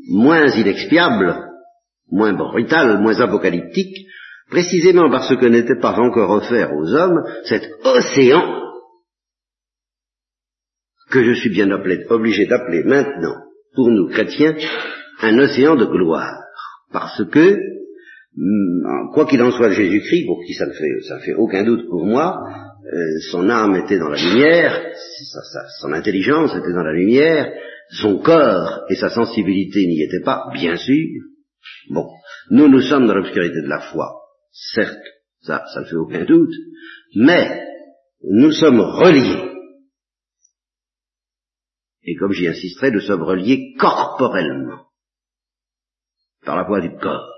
moins 0.09 0.49
inexpiable, 0.49 1.37
moins 2.11 2.33
brutal, 2.33 3.01
moins 3.01 3.21
apocalyptique, 3.21 4.07
précisément 4.51 5.11
parce 5.11 5.35
que 5.35 5.47
n'était 5.47 5.81
pas 5.81 5.99
encore 5.99 6.31
offert 6.31 6.73
aux 6.75 6.95
hommes 6.95 7.23
cet 7.45 7.69
océan 7.85 8.63
que 11.11 11.25
je 11.25 11.33
suis 11.35 11.51
bien 11.51 11.71
obligé 11.71 12.47
d'appeler 12.47 12.83
maintenant, 12.85 13.37
pour 13.75 13.91
nous 13.91 14.09
chrétiens, 14.09 14.57
un 15.23 15.39
océan 15.39 15.77
de 15.77 15.87
gloire. 15.87 16.43
Parce 16.93 17.25
que, 17.31 17.59
mm, 18.37 19.13
quoi 19.15 19.27
qu'il 19.27 19.43
en 19.43 19.53
soit 19.53 19.69
de 19.69 19.75
Jésus-Christ, 19.75 20.27
pour 20.27 20.43
qui 20.45 20.55
ça 20.55 20.67
ne 20.67 20.73
fait, 20.73 21.01
ça 21.09 21.19
fait 21.21 21.35
aucun 21.35 21.65
doute 21.65 21.89
pour 21.89 22.05
moi, 22.05 22.37
euh, 22.93 23.21
son 23.33 23.49
âme 23.49 23.75
était 23.77 23.99
dans 23.99 24.11
la 24.11 24.23
lumière, 24.23 24.93
son 25.81 25.93
intelligence 25.93 26.55
était 26.55 26.73
dans 26.73 26.85
la 26.85 26.93
lumière, 26.93 27.53
son 27.91 28.19
corps 28.19 28.85
et 28.89 28.95
sa 28.95 29.09
sensibilité 29.09 29.87
n'y 29.87 30.03
étaient 30.03 30.25
pas, 30.25 30.45
bien 30.55 30.77
sûr. 30.77 31.23
Bon, 31.91 32.09
nous, 32.51 32.69
nous 32.69 32.83
sommes 32.83 33.07
dans 33.07 33.15
l'obscurité 33.15 33.61
de 33.61 33.69
la 33.69 33.81
foi, 33.81 34.07
certes, 34.53 35.03
ça, 35.43 35.65
ça 35.75 35.81
ne 35.81 35.87
fait 35.87 35.97
aucun 35.97 36.25
doute, 36.25 36.55
mais 37.17 37.67
nous 38.23 38.53
sommes 38.53 38.81
reliés. 38.81 39.51
Et 42.05 42.15
comme 42.15 42.33
j'y 42.33 42.47
insisterai, 42.47 42.93
nous 42.93 43.01
sommes 43.01 43.25
reliés 43.25 43.75
corporellement, 43.81 44.87
par 46.45 46.57
la 46.57 46.63
voie 46.63 46.81
du 46.81 46.97
corps, 46.97 47.33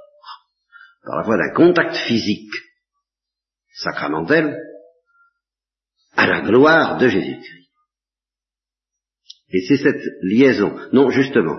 par 1.06 1.16
la 1.16 1.22
voie 1.22 1.38
d'un 1.38 1.54
contact 1.54 1.96
physique 1.96 2.52
sacramentel 3.72 4.58
la 6.28 6.42
gloire 6.42 6.98
de 6.98 7.08
Jésus-Christ. 7.08 7.68
Et 9.50 9.60
c'est 9.66 9.78
cette 9.78 10.02
liaison. 10.22 10.76
Non, 10.92 11.10
justement, 11.10 11.58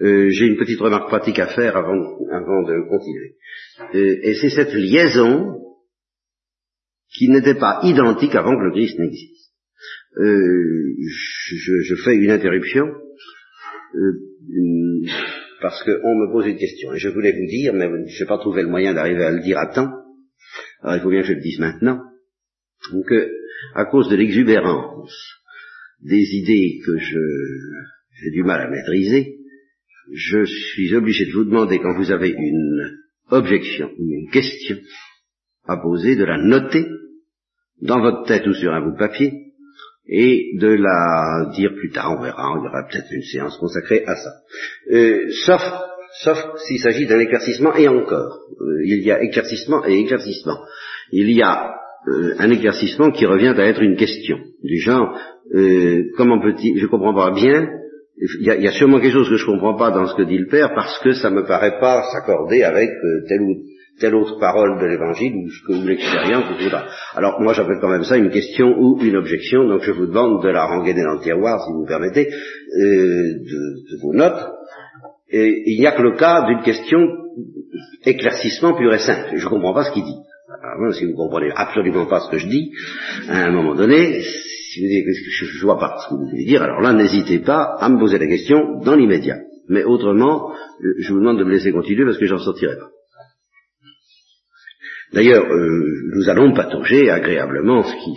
euh, 0.00 0.28
j'ai 0.30 0.46
une 0.46 0.56
petite 0.56 0.80
remarque 0.80 1.08
pratique 1.08 1.38
à 1.38 1.48
faire 1.48 1.76
avant, 1.76 2.18
avant 2.30 2.62
de 2.62 2.88
continuer. 2.88 3.36
Euh, 3.94 4.18
et 4.22 4.34
c'est 4.34 4.50
cette 4.50 4.72
liaison 4.72 5.60
qui 7.10 7.28
n'était 7.28 7.58
pas 7.58 7.80
identique 7.82 8.34
avant 8.34 8.56
que 8.56 8.64
le 8.64 8.72
Christ 8.72 8.98
n'existe. 8.98 9.52
Euh, 10.18 10.94
je, 10.98 11.80
je, 11.82 11.94
fais 12.04 12.14
une 12.14 12.30
interruption 12.30 12.86
euh, 12.86 14.12
parce 15.60 15.82
qu'on 15.84 16.14
me 16.14 16.32
pose 16.32 16.46
une 16.46 16.56
question 16.56 16.94
et 16.94 16.98
je 16.98 17.10
voulais 17.10 17.32
vous 17.32 17.46
dire, 17.46 17.74
mais 17.74 17.86
je 18.06 18.22
n'ai 18.22 18.28
pas 18.28 18.38
trouvé 18.38 18.62
le 18.62 18.68
moyen 18.68 18.94
d'arriver 18.94 19.24
à 19.24 19.30
le 19.30 19.42
dire 19.42 19.58
à 19.58 19.66
temps. 19.66 19.90
Alors 20.82 20.96
il 20.96 21.02
faut 21.02 21.10
bien 21.10 21.20
que 21.20 21.28
je 21.28 21.34
le 21.34 21.40
dise 21.40 21.58
maintenant. 21.58 22.00
Que, 23.08 23.30
à 23.74 23.84
cause 23.86 24.08
de 24.08 24.16
l'exubérance 24.16 25.14
des 26.02 26.34
idées 26.34 26.80
que 26.84 26.98
je 26.98 27.18
j'ai 28.22 28.30
du 28.30 28.44
mal 28.44 28.62
à 28.62 28.70
maîtriser, 28.70 29.36
je 30.12 30.44
suis 30.44 30.94
obligé 30.94 31.26
de 31.26 31.32
vous 31.32 31.44
demander 31.44 31.78
quand 31.78 31.96
vous 31.96 32.10
avez 32.10 32.30
une 32.30 32.98
objection 33.30 33.90
ou 33.98 34.02
une 34.02 34.30
question 34.30 34.78
à 35.66 35.76
poser, 35.76 36.16
de 36.16 36.24
la 36.24 36.38
noter 36.38 36.86
dans 37.82 38.00
votre 38.00 38.24
tête 38.26 38.46
ou 38.46 38.54
sur 38.54 38.72
un 38.72 38.80
bout 38.80 38.92
de 38.92 38.98
papier, 38.98 39.32
et 40.08 40.56
de 40.58 40.68
la 40.68 41.50
dire 41.54 41.74
plus 41.74 41.90
tard, 41.90 42.16
on 42.16 42.22
verra, 42.22 42.54
y 42.54 42.58
aura 42.58 42.86
peut-être 42.88 43.10
une 43.10 43.22
séance 43.22 43.58
consacrée 43.58 44.04
à 44.06 44.14
ça. 44.14 44.30
Euh, 44.92 45.28
sauf 45.44 45.62
sauf 46.22 46.38
s'il 46.66 46.80
s'agit 46.80 47.06
d'un 47.06 47.18
éclaircissement, 47.18 47.74
et 47.74 47.88
encore, 47.88 48.38
euh, 48.60 48.84
il 48.84 49.02
y 49.04 49.10
a 49.10 49.22
éclaircissement 49.22 49.84
et 49.84 49.98
éclaircissement. 49.98 50.58
Il 51.10 51.30
y 51.32 51.42
a 51.42 51.74
euh, 52.08 52.34
un 52.38 52.50
éclaircissement 52.50 53.10
qui 53.10 53.26
revient 53.26 53.54
à 53.56 53.64
être 53.64 53.82
une 53.82 53.96
question, 53.96 54.38
du 54.62 54.78
genre, 54.78 55.18
comment 56.16 56.40
peut-il, 56.40 56.78
je 56.78 56.86
comprends 56.86 57.14
pas 57.14 57.30
bien, 57.32 57.68
il 58.18 58.46
y, 58.46 58.50
a, 58.50 58.56
il 58.56 58.62
y, 58.62 58.68
a, 58.68 58.72
sûrement 58.72 58.98
quelque 58.98 59.12
chose 59.12 59.28
que 59.28 59.36
je 59.36 59.46
comprends 59.46 59.76
pas 59.76 59.90
dans 59.90 60.06
ce 60.06 60.14
que 60.14 60.22
dit 60.22 60.38
le 60.38 60.46
Père, 60.46 60.72
parce 60.74 60.98
que 61.00 61.12
ça 61.12 61.30
me 61.30 61.44
paraît 61.44 61.78
pas 61.78 62.02
s'accorder 62.12 62.62
avec 62.62 62.88
tel 63.28 63.42
ou 63.42 63.56
telle 64.00 64.14
autre 64.14 64.38
parole 64.38 64.78
de 64.80 64.86
l'évangile 64.86 65.34
ou, 65.34 65.72
ou 65.72 65.86
l'expérience, 65.86 66.44
etc. 66.54 66.76
Alors 67.14 67.40
moi 67.40 67.54
j'appelle 67.54 67.78
quand 67.80 67.88
même 67.88 68.04
ça 68.04 68.16
une 68.16 68.30
question 68.30 68.74
ou 68.78 68.98
une 69.02 69.16
objection, 69.16 69.66
donc 69.66 69.82
je 69.82 69.92
vous 69.92 70.06
demande 70.06 70.42
de 70.42 70.48
la 70.48 70.66
rengainer 70.66 71.02
dans 71.02 71.14
le 71.14 71.20
tiroir, 71.20 71.64
si 71.64 71.72
vous 71.72 71.82
me 71.82 71.88
permettez, 71.88 72.28
euh, 72.28 72.32
de, 72.80 74.02
vos 74.02 74.14
notes. 74.14 74.52
Et 75.30 75.62
il 75.66 75.80
n'y 75.80 75.86
a 75.86 75.92
que 75.92 76.02
le 76.02 76.16
cas 76.16 76.46
d'une 76.46 76.62
question 76.62 76.98
éclaircissement 78.04 78.74
pur 78.74 78.94
et 78.94 78.98
simple. 78.98 79.30
Je 79.34 79.44
ne 79.44 79.50
comprends 79.50 79.74
pas 79.74 79.84
ce 79.84 79.92
qu'il 79.92 80.04
dit. 80.04 80.16
Alors, 80.66 80.94
si 80.94 81.04
vous 81.04 81.12
ne 81.12 81.16
comprenez 81.16 81.52
absolument 81.54 82.06
pas 82.06 82.20
ce 82.20 82.30
que 82.30 82.38
je 82.38 82.48
dis, 82.48 82.72
à 83.28 83.46
un 83.46 83.52
moment 83.52 83.74
donné, 83.74 84.22
si 84.22 84.80
vous 84.80 84.88
dites 84.88 85.06
que 85.06 85.46
je 85.46 85.58
ne 85.58 85.62
vois 85.62 85.78
pas 85.78 85.96
ce 85.98 86.08
que 86.08 86.14
vous 86.14 86.28
voulez 86.28 86.44
dire, 86.44 86.62
alors 86.62 86.80
là 86.80 86.92
n'hésitez 86.92 87.38
pas 87.38 87.76
à 87.78 87.88
me 87.88 87.98
poser 87.98 88.18
la 88.18 88.26
question 88.26 88.80
dans 88.80 88.96
l'immédiat. 88.96 89.38
Mais 89.68 89.84
autrement, 89.84 90.52
je 91.00 91.12
vous 91.12 91.20
demande 91.20 91.38
de 91.38 91.44
me 91.44 91.52
laisser 91.52 91.72
continuer 91.72 92.04
parce 92.04 92.18
que 92.18 92.26
j'en 92.26 92.38
sortirai 92.38 92.76
pas. 92.76 92.90
D'ailleurs, 95.12 95.46
euh, 95.46 96.10
nous 96.14 96.28
allons 96.28 96.52
patauger 96.52 97.10
agréablement, 97.10 97.82
ce 97.82 97.94
qui, 97.94 98.12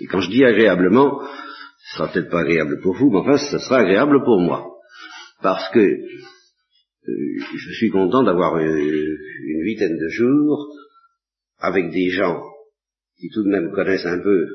et 0.00 0.06
quand 0.06 0.20
je 0.20 0.30
dis 0.30 0.44
agréablement, 0.44 1.20
ce 1.20 1.96
sera 1.96 2.08
peut-être 2.08 2.30
pas 2.30 2.40
agréable 2.40 2.80
pour 2.82 2.94
vous, 2.94 3.10
mais 3.10 3.18
enfin, 3.18 3.36
ce 3.36 3.58
sera 3.58 3.78
agréable 3.80 4.22
pour 4.24 4.40
moi. 4.40 4.68
Parce 5.42 5.68
que 5.70 5.80
euh, 5.80 6.04
je 7.08 7.72
suis 7.74 7.90
content 7.90 8.22
d'avoir 8.22 8.58
une, 8.58 8.76
une 8.76 9.62
huitaine 9.64 9.98
de 9.98 10.08
jours 10.08 10.72
avec 11.62 11.90
des 11.90 12.10
gens 12.10 12.42
qui 13.18 13.30
tout 13.30 13.44
de 13.44 13.48
même 13.48 13.72
connaissent 13.72 14.06
un 14.06 14.20
peu 14.20 14.46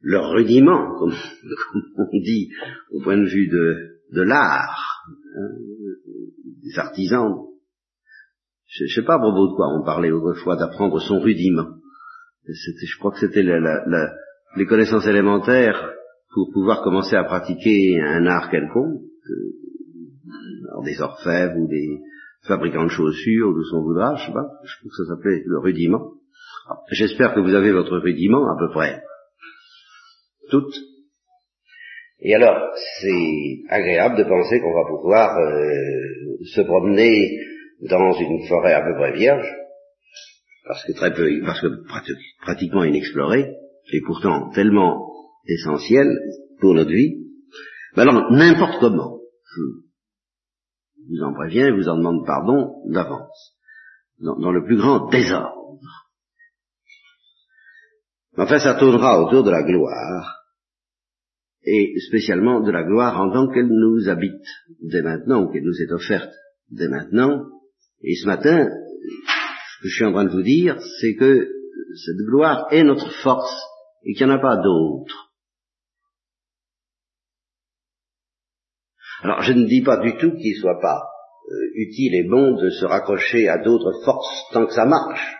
leur 0.00 0.30
rudiment, 0.30 0.94
comme, 0.98 1.14
on 1.96 2.18
dit 2.18 2.50
au 2.92 3.02
point 3.02 3.16
de 3.16 3.28
vue 3.28 3.48
de, 3.48 4.22
l'art, 4.22 5.04
hein, 5.36 5.48
des 6.62 6.78
artisans 6.78 7.48
je 8.68 8.84
ne 8.84 8.88
sais 8.88 9.02
pas 9.02 9.14
à 9.14 9.18
propos 9.18 9.48
de 9.48 9.56
quoi 9.56 9.68
on 9.68 9.82
parlait 9.82 10.10
autrefois 10.10 10.56
d'apprendre 10.56 11.00
son 11.00 11.20
rudiment. 11.20 11.68
Je 12.46 12.98
crois 12.98 13.12
que 13.12 13.20
c'était 13.20 13.42
les 13.42 14.66
connaissances 14.66 15.06
élémentaires 15.06 15.94
pour 16.34 16.50
pouvoir 16.52 16.82
commencer 16.82 17.16
à 17.16 17.24
pratiquer 17.24 17.98
un 18.00 18.26
art 18.26 18.50
quelconque, 18.50 19.00
alors 20.70 20.84
des 20.84 21.00
orfèvres 21.00 21.56
ou 21.56 21.66
des 21.66 21.98
fabricants 22.46 22.84
de 22.84 22.90
chaussures, 22.90 23.48
ou 23.48 23.58
de 23.58 23.64
son 23.64 23.82
voudra, 23.82 24.14
je 24.16 24.26
sais 24.26 24.32
pas, 24.32 24.46
je 24.64 24.78
crois 24.78 24.90
que 24.90 25.04
ça 25.04 25.14
s'appelait 25.14 25.42
le 25.46 25.58
rudiment. 25.58 26.12
J'espère 26.90 27.34
que 27.34 27.40
vous 27.40 27.54
avez 27.54 27.72
votre 27.72 27.96
rudiment 27.98 28.44
à 28.50 28.56
peu 28.58 28.70
près. 28.72 29.02
Toutes. 30.50 30.74
Et 32.20 32.34
alors, 32.34 32.74
c'est 33.00 33.60
agréable 33.68 34.16
de 34.16 34.24
penser 34.24 34.60
qu'on 34.60 34.74
va 34.74 34.88
pouvoir 34.88 35.38
euh, 35.38 36.44
se 36.54 36.62
promener 36.62 37.38
dans 37.82 38.12
une 38.12 38.46
forêt 38.48 38.72
à 38.72 38.82
peu 38.82 38.94
près 38.96 39.12
vierge, 39.12 39.46
parce 40.66 40.84
que 40.84 40.92
très 40.92 41.14
peu, 41.14 41.28
parce 41.44 41.60
que 41.60 41.68
pratiquement 42.42 42.84
inexplorée, 42.84 43.54
et 43.92 44.00
pourtant 44.04 44.50
tellement 44.50 45.12
essentielle 45.46 46.12
pour 46.60 46.74
notre 46.74 46.90
vie, 46.90 47.24
ben 47.94 48.02
alors 48.02 48.30
n'importe 48.32 48.80
comment, 48.80 49.20
je 49.44 49.60
vous 51.08 51.22
en 51.24 51.32
préviens, 51.34 51.74
vous 51.74 51.88
en 51.88 51.96
demande 51.96 52.26
pardon 52.26 52.82
d'avance, 52.86 53.54
dans, 54.20 54.52
le 54.52 54.64
plus 54.64 54.76
grand 54.76 55.08
désordre. 55.08 55.57
Enfin, 58.38 58.58
ça 58.58 58.74
tournera 58.74 59.20
autour 59.20 59.42
de 59.42 59.50
la 59.50 59.64
gloire, 59.64 60.44
et 61.64 61.98
spécialement 62.06 62.60
de 62.60 62.70
la 62.70 62.84
gloire 62.84 63.20
en 63.20 63.32
tant 63.32 63.48
qu'elle 63.52 63.66
nous 63.66 64.08
habite 64.08 64.46
dès 64.80 65.02
maintenant, 65.02 65.42
ou 65.42 65.52
qu'elle 65.52 65.64
nous 65.64 65.82
est 65.82 65.92
offerte 65.92 66.32
dès 66.70 66.88
maintenant, 66.88 67.46
et 68.02 68.14
ce 68.14 68.26
matin, 68.26 68.68
ce 68.68 69.82
que 69.82 69.88
je 69.88 69.94
suis 69.94 70.04
en 70.04 70.12
train 70.12 70.24
de 70.24 70.30
vous 70.32 70.42
dire, 70.42 70.78
c'est 71.00 71.16
que 71.16 71.48
cette 72.06 72.26
gloire 72.26 72.68
est 72.70 72.84
notre 72.84 73.10
force 73.22 73.60
et 74.04 74.14
qu'il 74.14 74.26
n'y 74.26 74.32
en 74.32 74.36
a 74.36 74.40
pas 74.40 74.56
d'autre. 74.56 75.32
Alors 79.22 79.42
je 79.42 79.52
ne 79.52 79.66
dis 79.66 79.82
pas 79.82 79.96
du 79.96 80.16
tout 80.16 80.30
qu'il 80.36 80.54
ne 80.54 80.60
soit 80.60 80.80
pas 80.80 81.02
euh, 81.50 81.70
utile 81.74 82.14
et 82.14 82.28
bon 82.28 82.54
de 82.54 82.70
se 82.70 82.84
raccrocher 82.84 83.48
à 83.48 83.58
d'autres 83.58 84.00
forces 84.04 84.44
tant 84.52 84.64
que 84.64 84.72
ça 84.72 84.84
marche. 84.84 85.36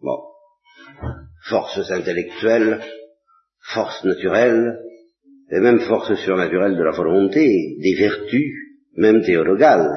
Bon. 0.00 0.22
Forces 1.48 1.90
intellectuelles, 1.90 2.82
forces 3.72 4.04
naturelles, 4.04 4.78
et 5.50 5.60
même 5.60 5.80
forces 5.80 6.14
surnaturelles 6.24 6.76
de 6.76 6.82
la 6.82 6.90
volonté, 6.90 7.76
des 7.80 7.94
vertus, 7.94 8.52
même 8.96 9.22
théologales. 9.22 9.90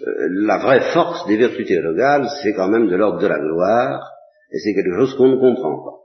Euh, 0.00 0.28
la 0.46 0.58
vraie 0.58 0.92
force 0.92 1.26
des 1.28 1.36
vertus 1.36 1.66
théologales, 1.66 2.28
c'est 2.42 2.54
quand 2.54 2.68
même 2.68 2.88
de 2.88 2.96
l'ordre 2.96 3.20
de 3.20 3.26
la 3.26 3.38
gloire, 3.38 4.10
et 4.50 4.58
c'est 4.58 4.74
quelque 4.74 4.96
chose 4.98 5.16
qu'on 5.16 5.28
ne 5.28 5.36
comprend 5.36 5.84
pas. 5.84 5.98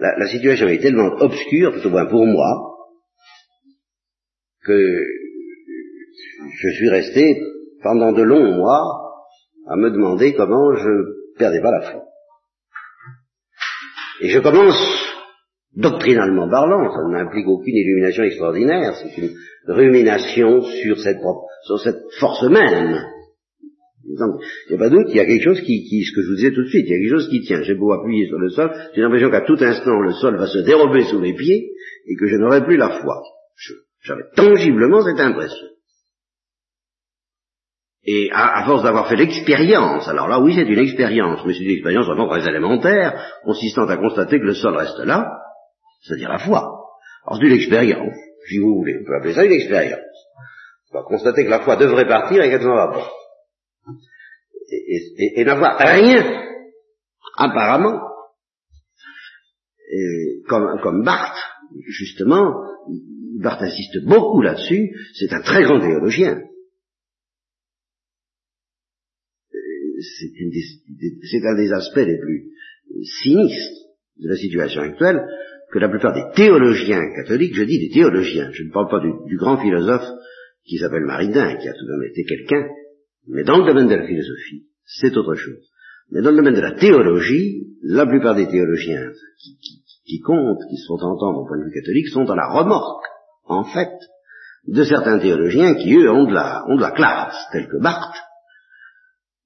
la, 0.00 0.18
la, 0.18 0.26
situation 0.28 0.66
est 0.66 0.80
tellement 0.80 1.12
obscure, 1.20 1.74
tout 1.74 1.86
au 1.86 1.90
moins 1.90 2.06
pour 2.06 2.26
moi, 2.26 2.72
que 4.64 5.04
je 6.58 6.68
suis 6.70 6.88
resté 6.88 7.40
pendant 7.82 8.12
de 8.12 8.22
longs 8.22 8.56
mois 8.56 9.01
à 9.68 9.76
me 9.76 9.90
demander 9.90 10.34
comment 10.34 10.74
je 10.74 11.38
perdais 11.38 11.60
pas 11.60 11.70
la 11.70 11.90
foi. 11.92 12.02
Et 14.20 14.28
je 14.28 14.38
commence, 14.40 14.76
doctrinalement 15.74 16.48
parlant, 16.48 16.92
ça 16.92 17.02
n'implique 17.08 17.46
aucune 17.48 17.76
illumination 17.76 18.24
extraordinaire, 18.24 18.94
c'est 18.94 19.16
une 19.20 19.30
rumination 19.66 20.62
sur 20.62 20.98
cette, 20.98 21.18
sur 21.64 21.80
cette 21.80 22.02
force 22.18 22.42
même. 22.44 23.04
Il 24.04 24.16
n'y 24.70 24.76
a 24.76 24.78
pas 24.78 24.90
doute, 24.90 25.06
il 25.08 25.16
y 25.16 25.20
a 25.20 25.24
quelque 25.24 25.44
chose 25.44 25.60
qui, 25.60 25.84
qui, 25.84 26.04
ce 26.04 26.14
que 26.14 26.22
je 26.22 26.28
vous 26.28 26.36
disais 26.36 26.52
tout 26.52 26.64
de 26.64 26.68
suite, 26.68 26.86
il 26.86 26.92
y 26.92 26.94
a 26.94 26.98
quelque 26.98 27.18
chose 27.18 27.28
qui 27.28 27.40
tient. 27.40 27.62
J'ai 27.62 27.74
beau 27.74 27.92
appuyer 27.92 28.26
sur 28.26 28.38
le 28.38 28.50
sol, 28.50 28.72
j'ai 28.94 29.00
l'impression 29.00 29.30
qu'à 29.30 29.42
tout 29.42 29.56
instant 29.60 30.00
le 30.00 30.12
sol 30.12 30.36
va 30.36 30.46
se 30.46 30.58
dérober 30.58 31.04
sous 31.04 31.18
mes 31.18 31.34
pieds 31.34 31.70
et 32.06 32.16
que 32.16 32.26
je 32.26 32.36
n'aurai 32.36 32.64
plus 32.64 32.76
la 32.76 33.00
foi. 33.00 33.22
J'avais 34.02 34.24
tangiblement 34.34 35.02
cette 35.02 35.20
impression. 35.20 35.68
Et 38.04 38.30
à, 38.32 38.64
force 38.66 38.82
d'avoir 38.82 39.08
fait 39.08 39.16
l'expérience, 39.16 40.08
alors 40.08 40.26
là 40.26 40.40
oui 40.40 40.54
c'est 40.54 40.62
une 40.62 40.78
expérience, 40.78 41.40
mais 41.46 41.52
c'est 41.54 41.62
une 41.62 41.70
expérience 41.70 42.06
vraiment 42.06 42.28
très 42.28 42.48
élémentaire, 42.48 43.38
consistant 43.44 43.86
à 43.86 43.96
constater 43.96 44.40
que 44.40 44.44
le 44.44 44.54
sol 44.54 44.76
reste 44.76 44.98
là, 44.98 45.30
c'est-à-dire 46.02 46.28
la 46.28 46.38
foi. 46.38 46.58
Alors 47.24 47.38
c'est 47.38 47.46
une 47.46 47.54
expérience, 47.54 48.16
si 48.48 48.58
vous 48.58 48.74
voulez, 48.74 48.98
on 49.00 49.04
peut 49.04 49.16
appeler 49.16 49.34
ça 49.34 49.44
une 49.44 49.52
expérience. 49.52 50.00
On 50.92 50.98
va 50.98 51.04
constater 51.04 51.44
que 51.44 51.50
la 51.50 51.60
foi 51.60 51.76
devrait 51.76 52.08
partir 52.08 52.42
et 52.42 52.50
qu'elle 52.50 52.66
n'en 52.66 52.74
va 52.74 52.88
pas. 52.88 53.10
Et, 54.68 55.40
et, 55.40 55.44
n'avoir 55.44 55.78
rien, 55.78 56.42
apparemment, 57.36 58.00
comme, 60.48 60.80
comme 60.82 61.04
Barthes, 61.04 61.38
justement, 61.86 62.52
Barthes 63.40 63.62
insiste 63.62 64.04
beaucoup 64.04 64.42
là-dessus, 64.42 64.90
c'est 65.14 65.32
un 65.32 65.42
très 65.42 65.62
grand 65.62 65.78
théologien. 65.78 66.40
C'est 70.02 71.46
un 71.46 71.56
des 71.56 71.72
aspects 71.72 71.96
les 71.96 72.18
plus 72.18 72.52
sinistres 73.22 73.82
de 74.18 74.28
la 74.28 74.36
situation 74.36 74.82
actuelle, 74.82 75.22
que 75.72 75.78
la 75.78 75.88
plupart 75.88 76.12
des 76.12 76.34
théologiens 76.34 77.02
catholiques, 77.16 77.54
je 77.54 77.64
dis 77.64 77.78
des 77.78 77.94
théologiens, 77.94 78.50
je 78.52 78.64
ne 78.64 78.70
parle 78.70 78.90
pas 78.90 79.00
du, 79.00 79.36
grand 79.36 79.56
philosophe 79.56 80.06
qui 80.64 80.76
s'appelle 80.78 81.04
Maridin, 81.04 81.56
qui 81.56 81.68
a 81.68 81.72
tout 81.72 81.86
de 81.86 81.90
même 81.90 82.10
été 82.10 82.24
quelqu'un, 82.24 82.68
mais 83.26 83.42
dans 83.42 83.58
le 83.58 83.66
domaine 83.66 83.88
de 83.88 83.94
la 83.94 84.06
philosophie, 84.06 84.66
c'est 84.84 85.16
autre 85.16 85.34
chose. 85.34 85.70
Mais 86.10 86.20
dans 86.20 86.30
le 86.30 86.36
domaine 86.36 86.54
de 86.54 86.60
la 86.60 86.72
théologie, 86.72 87.68
la 87.82 88.06
plupart 88.06 88.34
des 88.34 88.46
théologiens 88.46 89.10
qui, 90.04 90.20
comptent, 90.20 90.68
qui 90.68 90.76
se 90.76 90.86
font 90.86 91.00
entendre 91.02 91.40
au 91.40 91.46
point 91.46 91.58
de 91.58 91.64
vue 91.64 91.72
catholique, 91.72 92.08
sont 92.08 92.28
à 92.28 92.36
la 92.36 92.48
remorque, 92.48 93.06
en 93.46 93.64
fait, 93.64 93.92
de 94.66 94.84
certains 94.84 95.18
théologiens 95.18 95.74
qui, 95.74 95.94
eux, 95.94 96.10
ont 96.10 96.26
de 96.26 96.34
la, 96.34 96.64
ont 96.68 96.76
de 96.76 96.82
la 96.82 96.90
classe, 96.90 97.36
tels 97.50 97.68
que 97.68 97.82
Barthes, 97.82 98.20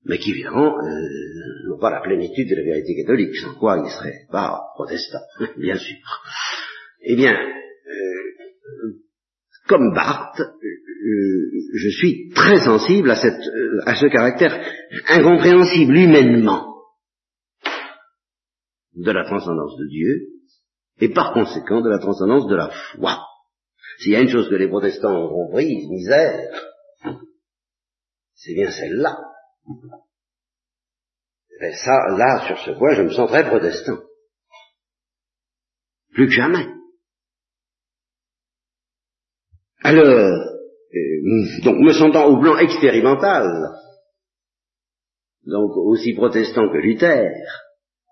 mais 0.08 0.18
qui 0.18 0.30
évidemment 0.30 0.78
euh, 0.78 1.68
n'ont 1.68 1.78
pas 1.78 1.90
la 1.90 2.00
plénitude 2.00 2.48
de 2.48 2.56
la 2.56 2.62
vérité 2.62 2.96
catholique, 3.02 3.36
sans 3.36 3.54
quoi 3.54 3.76
ils 3.78 3.84
ne 3.84 3.88
seraient 3.88 4.26
pas 4.30 4.60
protestants, 4.74 5.18
bien 5.58 5.76
sûr. 5.76 5.96
Eh 7.02 7.16
bien, 7.16 7.34
euh, 7.34 8.92
comme 9.68 9.92
Barthes, 9.94 10.40
euh, 10.40 11.50
je 11.74 11.88
suis 11.90 12.30
très 12.34 12.58
sensible 12.60 13.10
à, 13.10 13.16
cette, 13.16 13.42
à 13.84 13.96
ce 13.96 14.06
caractère 14.06 14.64
incompréhensible 15.08 15.96
humainement 15.96 16.74
de 18.94 19.10
la 19.10 19.24
transcendance 19.24 19.76
de 19.76 19.88
Dieu, 19.88 20.28
et 21.00 21.10
par 21.10 21.34
conséquent 21.34 21.82
de 21.82 21.90
la 21.90 21.98
transcendance 21.98 22.46
de 22.46 22.56
la 22.56 22.70
foi. 22.70 23.18
S'il 23.98 24.12
y 24.12 24.16
a 24.16 24.20
une 24.20 24.28
chose 24.28 24.48
que 24.48 24.54
les 24.54 24.68
protestants 24.68 25.14
ont 25.14 25.28
compris, 25.28 25.86
misère, 25.88 26.50
c'est 28.34 28.54
bien 28.54 28.70
celle-là. 28.70 29.25
Mais 31.60 31.72
ça, 31.72 31.92
là, 32.16 32.46
sur 32.46 32.58
ce 32.58 32.72
point, 32.72 32.94
je 32.94 33.02
me 33.02 33.10
sens 33.10 33.28
très 33.28 33.48
protestant. 33.48 33.98
Plus 36.12 36.26
que 36.26 36.32
jamais. 36.32 36.66
Alors, 39.82 40.04
euh, 40.04 41.62
donc 41.62 41.76
me 41.78 41.92
sentant 41.92 42.26
au 42.26 42.40
plan 42.40 42.58
expérimental, 42.58 43.46
donc 45.44 45.76
aussi 45.76 46.14
protestant 46.14 46.68
que 46.68 46.78
Luther, 46.78 47.30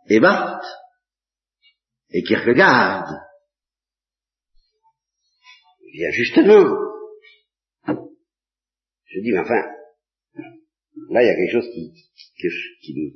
et 0.08 0.20
Barthes, 0.20 0.66
et 2.10 2.22
Kierkegaard, 2.22 3.06
eh 5.80 5.92
bien 5.92 6.10
justement, 6.10 6.76
je 7.86 9.20
dis, 9.20 9.32
mais 9.32 9.40
enfin, 9.40 9.73
Là, 11.10 11.22
il 11.22 11.26
y 11.26 11.30
a 11.30 11.34
quelque 11.34 11.52
chose 11.52 11.70
qui, 11.72 12.94
me, 12.94 13.10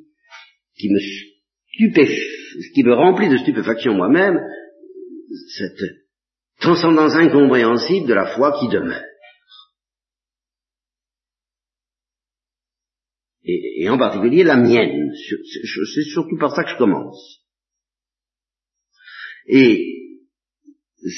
qui 0.77 0.91
me 0.91 0.99
stupéfie, 0.99 2.73
qui 2.75 2.83
me 2.83 2.95
remplit 2.95 3.29
de 3.29 3.39
stupéfaction 3.39 3.95
moi-même, 3.95 4.39
cette 5.57 5.81
transcendance 6.61 7.15
incompréhensible 7.15 8.07
de 8.07 8.15
la 8.15 8.35
foi 8.35 8.59
qui 8.59 8.69
demeure. 8.69 9.05
Et, 13.45 13.83
et 13.83 13.89
en 13.89 13.99
particulier 13.99 14.45
la 14.45 14.57
mienne. 14.57 15.13
C'est 15.15 16.03
surtout 16.13 16.37
par 16.39 16.55
ça 16.55 16.65
que 16.65 16.71
je 16.71 16.77
commence. 16.77 17.41
Et 19.47 19.99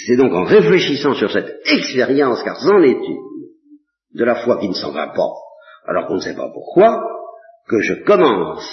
c'est 0.07 0.17
donc 0.17 0.33
en 0.33 0.45
réfléchissant 0.45 1.15
sur 1.15 1.31
cette 1.33 1.61
expérience, 1.67 2.43
car 2.45 2.61
c'en 2.61 2.83
est 2.83 2.93
une, 2.93 3.31
de 4.13 4.25
la 4.25 4.45
foi 4.45 4.61
qui 4.61 4.69
ne 4.69 4.75
s'en 4.75 4.93
va 4.93 5.09
pas, 5.09 5.33
alors 5.91 6.07
qu'on 6.07 6.15
ne 6.15 6.21
sait 6.21 6.37
pas 6.37 6.49
pourquoi, 6.53 7.03
que 7.69 7.81
je 7.81 7.95
commence 8.05 8.69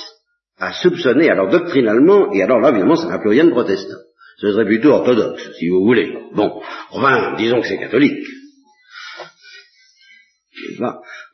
à 0.59 0.71
soupçonner, 0.73 1.29
alors 1.29 1.49
doctrinalement, 1.49 2.31
et 2.31 2.43
alors 2.43 2.59
là, 2.59 2.69
évidemment, 2.69 2.95
ça 2.95 3.07
n'a 3.07 3.19
plus 3.19 3.31
rien 3.31 3.45
de 3.45 3.51
protestant. 3.51 3.97
Ce 4.37 4.51
serait 4.51 4.65
plutôt 4.65 4.89
orthodoxe, 4.89 5.51
si 5.57 5.67
vous 5.67 5.83
voulez. 5.83 6.15
Bon, 6.33 6.61
enfin, 6.91 7.35
disons 7.37 7.61
que 7.61 7.67
c'est 7.67 7.79
catholique. 7.79 8.23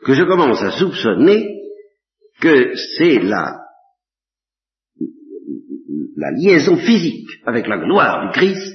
Que 0.05 0.13
je 0.13 0.23
commence 0.23 0.61
à 0.61 0.71
soupçonner 0.71 1.49
que 2.39 2.75
c'est 2.75 3.19
la, 3.19 3.59
la 6.15 6.31
liaison 6.31 6.77
physique 6.77 7.29
avec 7.45 7.67
la 7.67 7.77
gloire 7.77 8.27
du 8.27 8.31
Christ 8.31 8.73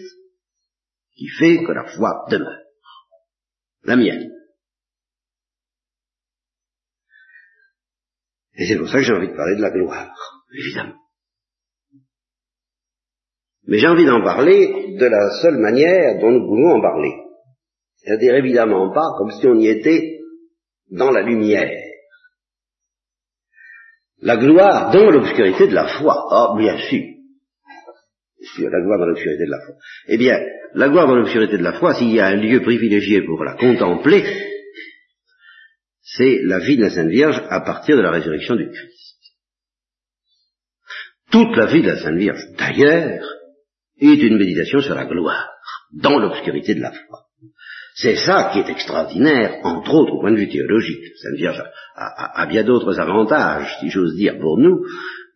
qui 1.17 1.29
fait 1.29 1.65
que 1.65 1.73
la 1.73 1.85
foi 1.85 2.27
demeure. 2.31 2.61
La 3.85 3.97
mienne. 3.97 4.31
Et 8.59 8.67
c'est 8.67 8.77
pour 8.77 8.89
ça 8.89 8.99
que 8.99 9.05
j'ai 9.05 9.13
envie 9.13 9.29
de 9.29 9.37
parler 9.37 9.57
de 9.57 9.63
la 9.63 9.71
gloire, 9.71 10.11
évidemment. 10.53 10.99
Mais 13.69 13.79
j'ai 13.79 13.87
envie 13.87 14.07
d'en 14.07 14.23
parler 14.23 14.97
de 14.99 15.07
la 15.07 15.31
seule 15.43 15.59
manière 15.59 16.21
dont 16.21 16.33
nous 16.33 16.45
pouvons 16.45 16.79
en 16.79 16.81
parler. 16.81 17.13
C'est-à-dire 17.97 18.35
évidemment 18.35 18.93
pas 18.93 19.13
comme 19.17 19.31
si 19.31 19.47
on 19.47 19.59
y 19.59 19.69
était 19.69 20.19
dans 20.91 21.11
la 21.11 21.23
lumière. 21.23 21.71
La 24.21 24.37
gloire 24.37 24.91
dans 24.91 25.11
l'obscurité 25.11 25.69
de 25.69 25.75
la 25.75 25.87
foi. 25.87 26.17
Ah, 26.31 26.55
bien 26.59 26.79
sûr. 26.79 27.05
La 28.59 28.81
gloire 28.81 28.99
dans 28.99 29.07
l'obscurité 29.07 29.45
de 29.45 29.51
la 29.51 29.61
foi. 29.67 29.75
Eh 30.09 30.19
bien, 30.19 30.41
la 30.75 30.89
gloire 30.89 31.07
dans 31.07 31.15
l'obscurité 31.15 31.59
de 31.59 31.63
la 31.63 31.75
foi, 31.75 31.95
s'il 31.95 32.13
y 32.13 32.21
a 32.21 32.27
un 32.27 32.37
lieu 32.37 32.61
privilégié 32.63 33.23
pour 33.23 33.45
la 33.45 33.55
contempler, 33.55 34.25
c'est 36.19 36.41
la 36.43 36.59
vie 36.59 36.77
de 36.77 36.83
la 36.83 36.91
Sainte 36.91 37.11
Vierge 37.11 37.41
à 37.49 37.61
partir 37.61 37.97
de 37.97 38.03
la 38.03 38.11
résurrection 38.11 38.57
du 38.57 38.69
Christ. 38.69 39.19
Toute 41.31 41.57
la 41.57 41.67
vie 41.67 41.83
de 41.83 41.89
la 41.89 41.99
Sainte 41.99 42.19
Vierge, 42.19 42.43
d'ailleurs, 42.59 43.25
est 44.01 44.15
une 44.15 44.37
méditation 44.37 44.81
sur 44.81 44.97
la 44.97 45.07
gloire, 45.07 45.49
dans 45.93 46.19
l'obscurité 46.19 46.75
de 46.75 46.81
la 46.81 46.91
foi. 46.91 47.21
C'est 47.95 48.17
ça 48.17 48.51
qui 48.53 48.59
est 48.59 48.71
extraordinaire, 48.71 49.61
entre 49.65 49.95
autres 49.95 50.13
au 50.13 50.21
point 50.21 50.33
de 50.33 50.39
vue 50.39 50.49
théologique. 50.49 51.01
La 51.01 51.31
Sainte 51.31 51.39
Vierge 51.39 51.63
a, 51.95 52.47
bien 52.47 52.65
d'autres 52.65 52.99
avantages, 52.99 53.77
si 53.81 53.89
j'ose 53.89 54.17
dire, 54.17 54.39
pour 54.39 54.59
nous, 54.59 54.85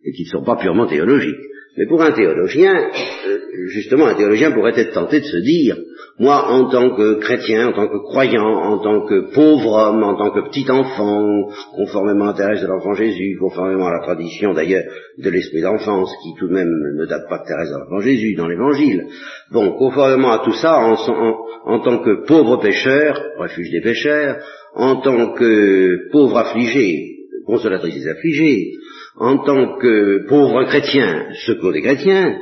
et 0.04 0.12
qui 0.12 0.24
ne 0.24 0.30
sont 0.30 0.44
pas 0.44 0.56
purement 0.56 0.86
théologiques. 0.86 1.36
Mais 1.76 1.86
pour 1.86 2.02
un 2.02 2.12
théologien, 2.12 2.74
euh, 2.74 3.38
justement, 3.68 4.06
un 4.06 4.14
théologien 4.14 4.52
pourrait 4.52 4.78
être 4.78 4.92
tenté 4.92 5.20
de 5.20 5.24
se 5.24 5.38
dire, 5.38 5.76
moi, 6.18 6.50
en 6.50 6.68
tant 6.68 6.94
que 6.94 7.14
chrétien, 7.14 7.68
en 7.68 7.72
tant 7.72 7.88
que 7.88 7.96
croyant, 7.96 8.44
en 8.46 8.78
tant 8.78 9.06
que 9.06 9.32
pauvre 9.32 9.72
homme, 9.72 10.02
en 10.02 10.14
tant 10.14 10.30
que 10.30 10.48
petit 10.50 10.70
enfant, 10.70 11.48
conformément 11.74 12.28
à 12.28 12.34
Thérèse 12.34 12.60
de 12.60 12.66
l'enfant 12.66 12.92
Jésus, 12.92 13.38
conformément 13.40 13.86
à 13.86 13.92
la 13.92 14.04
tradition 14.04 14.52
d'ailleurs 14.52 14.84
de 15.16 15.30
l'esprit 15.30 15.62
d'enfance, 15.62 16.12
qui 16.22 16.38
tout 16.38 16.48
de 16.48 16.52
même 16.52 16.68
ne 16.68 17.06
date 17.06 17.28
pas 17.30 17.38
de 17.38 17.44
Thérèse 17.44 17.70
de 17.70 17.78
l'enfant 17.78 18.00
Jésus 18.00 18.34
dans 18.34 18.48
l'évangile, 18.48 19.06
bon, 19.50 19.72
conformément 19.78 20.32
à 20.32 20.44
tout 20.44 20.52
ça, 20.52 20.78
en, 20.78 21.78
tant 21.80 21.98
que 22.00 22.26
pauvre 22.26 22.58
pécheur, 22.58 23.18
refuge 23.38 23.70
des 23.70 23.80
pécheurs, 23.80 24.36
en 24.74 24.96
tant 24.96 25.32
que 25.32 26.10
pauvre 26.10 26.36
affligé, 26.36 27.16
consolatrice 27.46 27.94
des 27.94 28.08
affligés, 28.08 28.72
en 29.16 29.38
tant 29.38 29.78
que 29.78 30.26
pauvre 30.28 30.64
chrétien, 30.64 31.28
secours 31.46 31.72
des 31.72 31.82
chrétiens, 31.82 32.38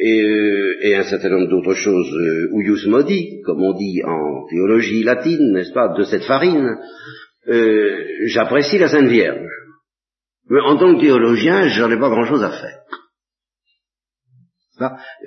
et, 0.00 0.22
euh, 0.22 0.76
et, 0.82 0.96
un 0.96 1.04
certain 1.04 1.30
nombre 1.30 1.48
d'autres 1.48 1.74
choses, 1.74 2.12
euh, 2.12 2.48
uius 2.52 2.86
modi, 2.86 3.40
comme 3.42 3.62
on 3.62 3.74
dit 3.74 4.02
en 4.04 4.46
théologie 4.50 5.04
latine, 5.04 5.52
n'est-ce 5.52 5.72
pas, 5.72 5.94
de 5.96 6.02
cette 6.02 6.24
farine, 6.24 6.76
euh, 7.48 8.04
j'apprécie 8.26 8.78
la 8.78 8.88
Sainte 8.88 9.08
Vierge. 9.08 9.48
Mais 10.50 10.60
en 10.60 10.76
tant 10.76 10.94
que 10.94 11.00
théologien, 11.00 11.68
j'en 11.68 11.90
ai 11.90 11.98
pas 11.98 12.10
grand-chose 12.10 12.42
à 12.42 12.50
faire. 12.50 12.80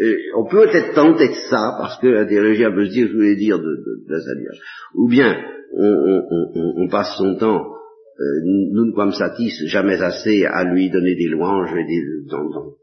Euh, 0.01 0.15
on 0.35 0.49
peut 0.49 0.67
être 0.67 0.93
tenté 0.93 1.29
de 1.29 1.33
ça, 1.49 1.75
parce 1.79 1.97
que 2.01 2.07
la 2.07 2.25
théologien 2.25 2.71
peut 2.71 2.85
se 2.87 2.91
dire, 2.91 3.07
je 3.07 3.13
voulais 3.13 3.37
dire 3.37 3.57
de, 3.57 3.63
de, 3.63 4.11
la 4.11 4.19
Sainte 4.19 4.39
Vierge. 4.39 4.59
Ou 4.95 5.07
bien, 5.07 5.37
on, 5.77 5.85
on, 5.85 6.51
on, 6.55 6.83
on 6.83 6.87
passe 6.89 7.15
son 7.17 7.35
temps 7.35 7.76
euh, 8.19 8.41
nous 8.73 8.85
ne 8.85 8.95
sommes 8.95 9.13
satis 9.13 9.65
jamais 9.67 10.01
assez 10.01 10.45
à 10.45 10.63
lui 10.63 10.89
donner 10.89 11.15
des 11.15 11.27
louanges 11.27 11.73
et 11.77 11.85
des, 11.85 12.01
dans, 12.29 12.49
dans, 12.49 12.73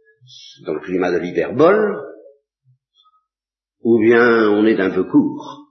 dans 0.66 0.74
le 0.74 0.80
climat 0.80 1.12
de 1.12 1.18
l'hyperbole, 1.18 1.96
ou 3.82 3.98
bien 4.00 4.48
on 4.50 4.64
est 4.66 4.80
un 4.80 4.90
peu 4.90 5.04
court. 5.04 5.68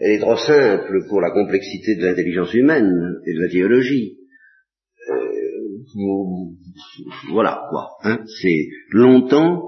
Elle 0.00 0.12
est 0.12 0.20
trop 0.20 0.36
simple 0.36 1.06
pour 1.08 1.20
la 1.20 1.30
complexité 1.30 1.96
de 1.96 2.04
l'intelligence 2.04 2.54
humaine 2.54 3.16
et 3.26 3.34
de 3.34 3.40
la 3.40 3.48
théologie. 3.48 4.16
Euh, 5.10 5.38
voilà 7.30 7.66
quoi. 7.70 7.88
Hein. 8.04 8.20
C'est 8.40 8.68
longtemps 8.90 9.62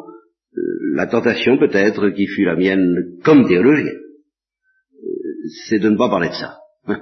euh, 0.57 0.61
la 0.95 1.07
tentation 1.07 1.59
peut-être 1.59 2.11
qui 2.11 2.27
fut 2.27 2.45
la 2.45 2.57
mienne 2.57 3.19
comme 3.25 3.47
théologien, 3.47 3.93
c'est 5.69 5.79
de 5.79 5.89
ne 5.89 5.97
pas 5.97 6.09
parler 6.09 6.29
de 6.29 6.35
ça. 6.35 6.59
Hein. 6.87 7.01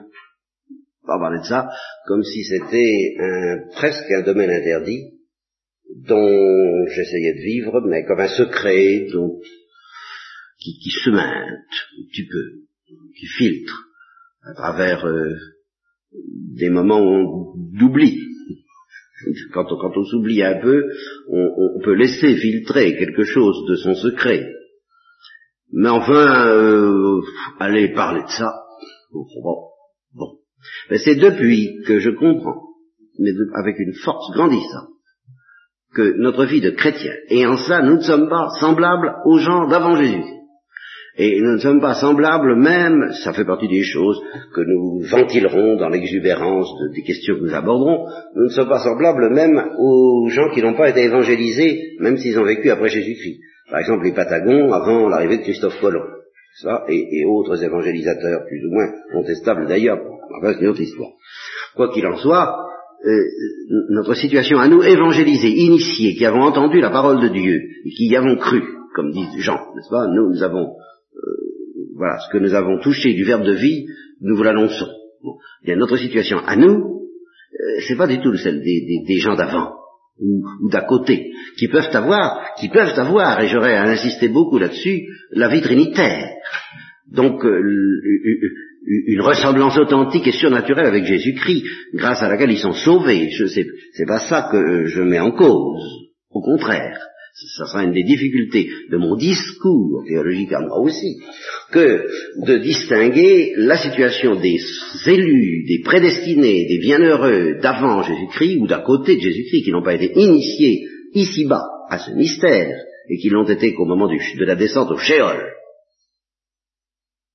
Pas 1.06 1.18
parler 1.18 1.40
de 1.40 1.46
ça 1.46 1.70
comme 2.06 2.22
si 2.22 2.44
c'était 2.44 3.14
un, 3.20 3.58
presque 3.74 4.10
un 4.10 4.22
domaine 4.22 4.50
interdit 4.50 5.12
dont 6.06 6.86
j'essayais 6.86 7.34
de 7.34 7.40
vivre, 7.40 7.80
mais 7.86 8.04
comme 8.04 8.20
un 8.20 8.28
secret 8.28 9.06
dont, 9.12 9.40
qui, 10.58 10.78
qui 10.78 10.90
se 10.90 11.10
mainte 11.10 11.48
un 11.98 12.02
petit 12.10 12.26
peu, 12.26 12.44
qui 13.18 13.26
filtre 13.26 13.88
à 14.42 14.54
travers 14.54 15.06
euh, 15.06 15.34
des 16.56 16.70
moments 16.70 17.54
d'oubli. 17.56 18.24
Quand 19.52 19.66
on, 19.72 19.76
quand 19.78 19.96
on 19.96 20.04
s'oublie 20.04 20.42
un 20.42 20.60
peu, 20.60 20.84
on, 21.28 21.76
on, 21.76 21.80
peut 21.82 21.94
laisser 21.94 22.36
filtrer 22.36 22.96
quelque 22.96 23.24
chose 23.24 23.66
de 23.68 23.74
son 23.74 23.94
secret. 23.94 24.46
Mais 25.72 25.88
enfin, 25.88 26.46
euh, 26.46 27.20
aller 27.58 27.92
parler 27.92 28.22
de 28.22 28.30
ça, 28.30 28.52
bon, 29.12 29.24
bon. 30.14 30.38
Mais 30.90 30.98
c'est 30.98 31.16
depuis 31.16 31.82
que 31.86 31.98
je 31.98 32.10
comprends, 32.10 32.62
mais 33.18 33.30
avec 33.54 33.78
une 33.78 33.94
force 33.94 34.32
grandissante, 34.34 34.88
que 35.94 36.16
notre 36.18 36.44
vie 36.44 36.60
de 36.60 36.70
chrétien, 36.70 37.12
et 37.28 37.46
en 37.46 37.56
ça 37.56 37.82
nous 37.82 37.96
ne 37.96 38.02
sommes 38.02 38.28
pas 38.28 38.48
semblables 38.60 39.14
aux 39.24 39.38
gens 39.38 39.68
d'avant 39.68 39.96
Jésus. 39.96 40.24
Et 41.20 41.40
nous 41.40 41.54
ne 41.54 41.58
sommes 41.58 41.80
pas 41.80 41.94
semblables 41.94 42.54
même, 42.54 43.10
ça 43.24 43.32
fait 43.32 43.44
partie 43.44 43.66
des 43.66 43.82
choses 43.82 44.20
que 44.54 44.60
nous 44.60 45.00
ventilerons 45.10 45.76
dans 45.76 45.88
l'exubérance 45.88 46.68
des 46.94 47.02
questions 47.02 47.34
que 47.34 47.40
nous 47.40 47.54
aborderons, 47.54 48.06
nous 48.36 48.44
ne 48.44 48.50
sommes 48.50 48.68
pas 48.68 48.78
semblables 48.78 49.34
même 49.34 49.60
aux 49.80 50.28
gens 50.28 50.48
qui 50.54 50.62
n'ont 50.62 50.76
pas 50.76 50.90
été 50.90 51.02
évangélisés, 51.02 51.96
même 51.98 52.16
s'ils 52.18 52.38
ont 52.38 52.44
vécu 52.44 52.70
après 52.70 52.88
Jésus-Christ. 52.88 53.40
Par 53.70 53.80
exemple, 53.80 54.04
les 54.04 54.14
Patagons 54.14 54.72
avant 54.72 55.08
l'arrivée 55.08 55.38
de 55.38 55.42
Christophe 55.42 55.80
Colomb, 55.80 56.04
ça, 56.62 56.84
et, 56.88 57.24
autres 57.26 57.62
évangélisateurs 57.62 58.46
plus 58.46 58.64
ou 58.66 58.72
moins 58.72 58.88
contestables 59.12 59.68
d'ailleurs, 59.68 59.98
enfin 60.36 60.54
c'est 60.54 60.62
une 60.62 60.70
autre 60.70 60.80
histoire. 60.80 61.10
Quoi 61.76 61.92
qu'il 61.92 62.06
en 62.06 62.16
soit, 62.16 62.66
euh, 63.04 63.24
notre 63.90 64.14
situation 64.14 64.58
à 64.58 64.68
nous, 64.68 64.82
évangélisés, 64.82 65.50
initiés, 65.50 66.14
qui 66.14 66.24
avons 66.24 66.42
entendu 66.42 66.80
la 66.80 66.90
parole 66.90 67.20
de 67.20 67.28
Dieu, 67.28 67.60
et 67.84 67.90
qui 67.90 68.06
y 68.06 68.16
avons 68.16 68.36
cru, 68.36 68.62
comme 68.94 69.12
disent 69.12 69.38
Jean, 69.38 69.58
n'est-ce 69.76 69.90
pas? 69.90 70.08
Nous, 70.08 70.42
avons 70.42 70.74
voilà, 71.96 72.18
ce 72.20 72.32
que 72.32 72.38
nous 72.38 72.54
avons 72.54 72.80
touché 72.80 73.12
du 73.12 73.24
verbe 73.24 73.44
de 73.44 73.54
vie, 73.54 73.86
nous 74.20 74.36
vous 74.36 74.42
l'annonçons. 74.42 74.88
Bien, 75.64 75.76
notre 75.76 75.96
situation 75.96 76.38
à 76.38 76.56
nous, 76.56 77.02
euh, 77.52 77.80
c'est 77.86 77.96
pas 77.96 78.06
du 78.06 78.20
tout 78.20 78.34
celle 78.36 78.62
des 78.62 79.18
gens 79.18 79.34
d'avant 79.34 79.78
ou, 80.20 80.42
ou 80.62 80.70
d'à 80.70 80.82
côté, 80.82 81.30
qui 81.58 81.68
peuvent 81.68 81.94
avoir, 81.94 82.54
qui 82.58 82.68
peuvent 82.68 82.98
avoir, 82.98 83.40
et 83.40 83.48
j'aurais 83.48 83.76
à 83.76 83.84
insister 83.84 84.28
beaucoup 84.28 84.58
là-dessus, 84.58 85.06
la 85.32 85.48
vie 85.48 85.60
trinitaire. 85.60 86.34
Donc 87.12 87.44
euh, 87.44 87.62
une 89.06 89.20
ressemblance 89.20 89.76
authentique 89.78 90.26
et 90.26 90.32
surnaturelle 90.32 90.86
avec 90.86 91.04
Jésus-Christ, 91.04 91.64
grâce 91.94 92.22
à 92.22 92.28
laquelle 92.28 92.52
ils 92.52 92.58
sont 92.58 92.72
sauvés. 92.72 93.30
Sais, 93.30 93.66
c'est 93.92 94.06
pas 94.06 94.20
ça 94.20 94.48
que 94.50 94.86
je 94.86 95.02
mets 95.02 95.20
en 95.20 95.32
cause. 95.32 95.82
Au 96.30 96.40
contraire 96.40 96.98
ça 97.46 97.66
sera 97.66 97.84
une 97.84 97.92
des 97.92 98.02
difficultés 98.02 98.68
de 98.90 98.96
mon 98.96 99.16
discours 99.16 100.02
théologique 100.08 100.52
à 100.52 100.60
moi 100.60 100.80
aussi, 100.80 101.18
que 101.70 102.04
de 102.46 102.58
distinguer 102.58 103.52
la 103.56 103.76
situation 103.76 104.40
des 104.40 104.58
élus, 105.06 105.64
des 105.68 105.82
prédestinés, 105.84 106.66
des 106.66 106.78
bienheureux 106.78 107.58
d'avant 107.62 108.02
Jésus-Christ 108.02 108.58
ou 108.60 108.66
d'à 108.66 108.80
côté 108.80 109.16
de 109.16 109.20
Jésus-Christ 109.20 109.64
qui 109.64 109.70
n'ont 109.70 109.84
pas 109.84 109.94
été 109.94 110.12
initiés 110.18 110.88
ici-bas 111.14 111.64
à 111.90 111.98
ce 111.98 112.10
mystère 112.12 112.76
et 113.08 113.18
qui 113.18 113.28
l'ont 113.30 113.48
été 113.48 113.72
qu'au 113.72 113.84
moment 113.84 114.08
de 114.08 114.44
la 114.44 114.56
descente 114.56 114.90
au 114.90 114.98
Shéol, 114.98 115.52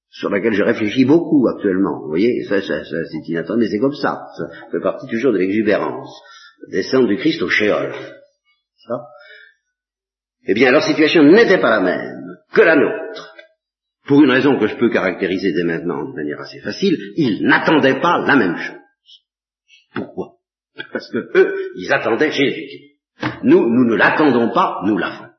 sur 0.10 0.30
laquelle 0.30 0.54
je 0.54 0.64
réfléchis 0.64 1.06
beaucoup 1.06 1.48
actuellement. 1.48 2.02
Vous 2.04 2.10
voyez, 2.10 2.44
ça, 2.44 2.62
c'est 2.62 3.30
inattendu, 3.30 3.68
c'est 3.68 3.80
comme 3.80 3.96
ça. 3.96 4.22
Ça 4.38 4.70
fait 4.72 4.82
partie 4.82 5.08
toujours 5.08 5.34
de 5.34 5.40
l'exubérance. 5.40 6.12
Descente 6.72 7.08
du 7.08 7.18
Christ 7.18 7.42
au 7.42 7.50
Shéol. 7.50 7.94
Ça 8.86 8.96
eh 10.46 10.54
bien 10.54 10.72
leur 10.72 10.84
situation 10.84 11.24
n'était 11.24 11.60
pas 11.60 11.70
la 11.70 11.82
même 11.82 12.38
que 12.54 12.62
la 12.62 12.76
nôtre. 12.76 13.36
Pour 14.06 14.22
une 14.22 14.32
raison 14.32 14.60
que 14.60 14.68
je 14.68 14.76
peux 14.76 14.90
caractériser 14.90 15.54
dès 15.54 15.64
maintenant 15.64 16.10
de 16.10 16.14
manière 16.14 16.42
assez 16.42 16.60
facile, 16.60 16.98
ils 17.16 17.44
n'attendaient 17.44 18.02
pas 18.02 18.20
la 18.26 18.36
même 18.36 18.58
chose. 18.58 18.76
Pourquoi? 19.94 20.34
Parce 20.92 21.10
que 21.10 21.18
eux, 21.38 21.72
ils 21.78 21.94
attendaient 21.94 22.32
Jésus. 22.32 22.98
Nous, 23.44 23.70
nous 23.70 23.86
ne 23.86 23.96
l'attendons 23.96 24.52
pas, 24.52 24.82
nous 24.86 24.98
l'avons. 24.98 25.30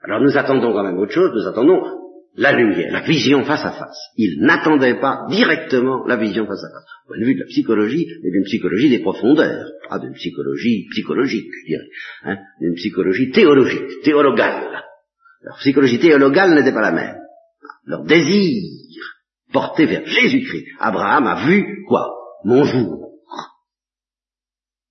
Alors 0.00 0.20
nous 0.20 0.36
attendons 0.36 0.72
quand 0.72 0.84
même 0.84 0.98
autre 0.98 1.12
chose, 1.12 1.32
nous 1.34 1.48
attendons 1.48 2.03
la 2.36 2.52
lumière, 2.52 2.92
la 2.92 3.02
vision 3.02 3.44
face 3.44 3.64
à 3.64 3.72
face. 3.72 3.98
Il 4.16 4.40
n'attendait 4.40 5.00
pas 5.00 5.26
directement 5.30 6.04
la 6.06 6.16
vision 6.16 6.46
face 6.46 6.64
à 6.64 6.70
face. 6.72 6.84
Au 7.04 7.08
point 7.08 7.18
de 7.20 7.24
vue 7.24 7.34
de 7.34 7.40
la 7.40 7.46
psychologie, 7.46 8.06
et 8.24 8.30
d'une 8.30 8.44
psychologie 8.44 8.90
des 8.90 9.00
profondeurs, 9.00 9.70
pas 9.88 9.98
d'une 9.98 10.14
psychologie 10.14 10.86
psychologique, 10.90 11.46
je 11.62 11.66
dirais, 11.66 11.88
hein, 12.24 12.38
d'une 12.60 12.74
psychologie 12.74 13.30
théologique, 13.30 14.02
théologale. 14.02 14.82
Leur 15.42 15.56
psychologie 15.58 15.98
théologale 15.98 16.54
n'était 16.54 16.72
pas 16.72 16.80
la 16.80 16.92
même. 16.92 17.16
Leur 17.86 18.04
désir 18.04 18.62
porté 19.52 19.86
vers 19.86 20.04
Jésus-Christ. 20.04 20.66
Abraham 20.80 21.26
a 21.26 21.46
vu 21.46 21.84
quoi? 21.86 22.08
Mon 22.44 22.64
jour. 22.64 23.12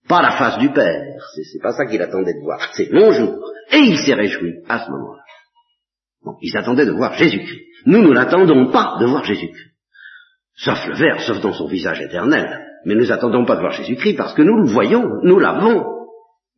Pas 0.07 0.21
la 0.21 0.31
face 0.31 0.59
du 0.59 0.69
Père, 0.71 1.23
c'est 1.33 1.61
pas 1.61 1.71
ça 1.73 1.85
qu'il 1.85 2.01
attendait 2.01 2.33
de 2.33 2.43
voir, 2.43 2.59
c'est 2.73 2.91
mon 2.91 3.11
jour. 3.13 3.39
Et 3.71 3.77
il 3.77 3.97
s'est 3.97 4.13
réjoui 4.13 4.55
à 4.67 4.85
ce 4.85 4.91
moment-là 4.91 5.22
ils 6.41 6.57
attendaient 6.57 6.85
de 6.85 6.91
voir 6.91 7.13
Jésus-Christ. 7.13 7.61
Nous, 7.85 8.01
nous 8.01 8.13
n'attendons 8.13 8.71
pas 8.71 8.97
de 8.99 9.05
voir 9.05 9.23
Jésus-Christ. 9.23 9.71
Sauf 10.55 10.87
le 10.87 10.95
Verbe, 10.95 11.19
sauf 11.19 11.41
dans 11.41 11.53
son 11.53 11.67
visage 11.67 12.01
éternel. 12.01 12.61
Mais 12.85 12.95
nous 12.95 13.07
n'attendons 13.07 13.45
pas 13.45 13.55
de 13.55 13.61
voir 13.61 13.71
Jésus-Christ 13.71 14.15
parce 14.15 14.33
que 14.33 14.41
nous 14.41 14.57
le 14.57 14.71
voyons, 14.71 15.03
nous 15.23 15.39
l'avons, 15.39 15.83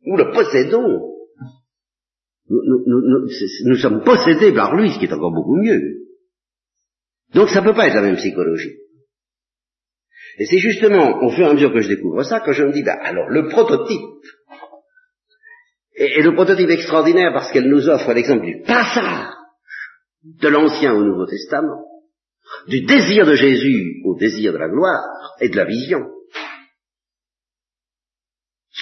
nous 0.04 0.16
le 0.16 0.32
possédons. 0.32 1.12
Nous, 2.48 3.76
sommes 3.76 4.04
possédés 4.04 4.52
par 4.52 4.76
lui, 4.76 4.90
ce 4.90 4.98
qui 4.98 5.06
est 5.06 5.12
encore 5.12 5.32
beaucoup 5.32 5.56
mieux. 5.56 5.80
Donc 7.34 7.48
ça 7.48 7.60
ne 7.60 7.66
peut 7.66 7.74
pas 7.74 7.88
être 7.88 7.96
la 7.96 8.02
même 8.02 8.16
psychologie. 8.16 8.76
Et 10.38 10.46
c'est 10.46 10.58
justement 10.58 11.22
au 11.24 11.30
fur 11.30 11.46
et 11.46 11.50
à 11.50 11.54
mesure 11.54 11.72
que 11.72 11.80
je 11.80 11.88
découvre 11.88 12.22
ça 12.22 12.40
que 12.40 12.52
je 12.52 12.62
me 12.62 12.72
dis, 12.72 12.82
ben, 12.82 12.96
alors 13.02 13.28
le 13.30 13.48
prototype, 13.48 14.00
et, 15.96 16.18
et 16.18 16.22
le 16.22 16.34
prototype 16.34 16.68
extraordinaire 16.68 17.32
parce 17.32 17.50
qu'elle 17.50 17.68
nous 17.68 17.88
offre 17.88 18.12
l'exemple 18.12 18.44
du 18.44 18.62
passage 18.62 19.35
de 20.40 20.48
l'Ancien 20.48 20.94
au 20.94 21.04
Nouveau 21.04 21.26
Testament, 21.26 21.84
du 22.68 22.82
désir 22.82 23.26
de 23.26 23.34
Jésus 23.34 24.02
au 24.04 24.16
désir 24.16 24.52
de 24.52 24.58
la 24.58 24.68
gloire 24.68 25.04
et 25.40 25.48
de 25.48 25.56
la 25.56 25.64
vision, 25.64 26.00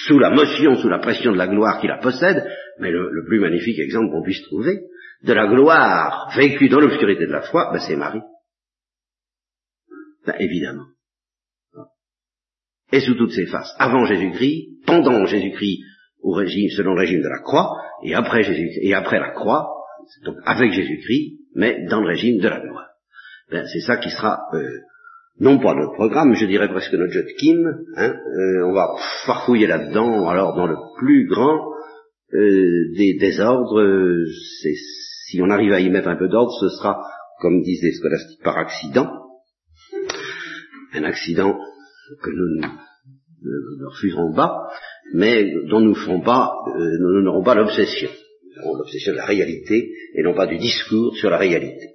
sous 0.07 0.19
la 0.19 0.29
motion, 0.29 0.75
sous 0.75 0.89
la 0.89 0.99
pression 0.99 1.31
de 1.31 1.37
la 1.37 1.47
gloire 1.47 1.79
qui 1.79 1.87
la 1.87 1.99
possède, 1.99 2.45
mais 2.79 2.91
le, 2.91 3.25
plus 3.25 3.39
magnifique 3.39 3.79
exemple 3.79 4.11
qu'on 4.11 4.23
puisse 4.23 4.43
trouver, 4.43 4.81
de 5.23 5.33
la 5.33 5.47
gloire 5.47 6.31
vécue 6.35 6.69
dans 6.69 6.79
l'obscurité 6.79 7.25
de 7.25 7.31
la 7.31 7.41
foi, 7.41 7.69
ben 7.71 7.79
c'est 7.79 7.95
Marie. 7.95 8.21
Ben 10.25 10.35
évidemment. 10.39 10.85
Et 12.91 12.99
sous 12.99 13.15
toutes 13.15 13.31
ses 13.31 13.47
faces, 13.47 13.73
avant 13.79 14.05
Jésus-Christ, 14.05 14.85
pendant 14.85 15.25
Jésus-Christ, 15.25 15.79
au 16.21 16.35
selon 16.39 16.93
le 16.93 17.01
régime 17.01 17.21
de 17.21 17.29
la 17.29 17.39
croix, 17.39 17.69
et 18.03 18.13
après 18.13 18.43
Jésus, 18.43 18.69
et 18.81 18.93
après 18.93 19.19
la 19.19 19.31
croix, 19.31 19.74
donc 20.23 20.37
avec 20.45 20.71
Jésus-Christ, 20.71 21.39
mais 21.55 21.85
dans 21.89 22.01
le 22.01 22.07
régime 22.07 22.39
de 22.39 22.47
la 22.47 22.59
gloire. 22.59 22.89
Ben, 23.51 23.65
c'est 23.71 23.81
ça 23.81 23.97
qui 23.97 24.09
sera 24.09 24.39
euh, 24.53 24.67
non 25.39 25.59
pas 25.59 25.73
notre 25.75 25.93
programme, 25.93 26.33
je 26.33 26.45
dirais 26.45 26.69
presque 26.69 26.93
notre 26.93 27.11
jeu 27.11 27.23
de 27.23 27.37
Kim, 27.37 27.85
hein, 27.97 28.13
euh, 28.13 28.65
on 28.67 28.73
va 28.73 28.87
farfouiller 29.25 29.67
là-dedans, 29.67 30.27
alors 30.29 30.55
dans 30.55 30.67
le 30.67 30.77
plus 30.97 31.27
grand 31.27 31.59
euh, 32.33 32.93
des 32.97 33.17
désordres, 33.19 33.81
euh, 33.81 34.25
si 35.27 35.41
on 35.41 35.49
arrive 35.49 35.73
à 35.73 35.81
y 35.81 35.89
mettre 35.89 36.07
un 36.07 36.15
peu 36.15 36.29
d'ordre, 36.29 36.51
ce 36.61 36.69
sera, 36.69 37.01
comme 37.41 37.61
disent 37.61 37.83
les 37.83 37.91
scolastiques, 37.91 38.43
par 38.43 38.57
accident, 38.57 39.09
un 40.93 41.03
accident 41.03 41.59
que 42.23 42.29
nous 42.29 42.61
ne 42.61 43.85
refuserons 43.87 44.33
pas, 44.33 44.69
mais 45.13 45.51
dont 45.67 45.81
nous 45.81 45.95
ferons 45.95 46.21
pas, 46.21 46.53
nous 46.77 47.21
n'aurons 47.21 47.43
pas 47.43 47.55
l'obsession. 47.55 48.09
Aurons 48.63 48.77
l'obsession 48.77 49.11
de 49.11 49.17
la 49.17 49.25
réalité 49.25 49.91
et 50.13 50.23
non 50.23 50.33
pas 50.33 50.47
du 50.47 50.57
discours 50.57 51.15
sur 51.17 51.29
la 51.29 51.37
réalité. 51.37 51.94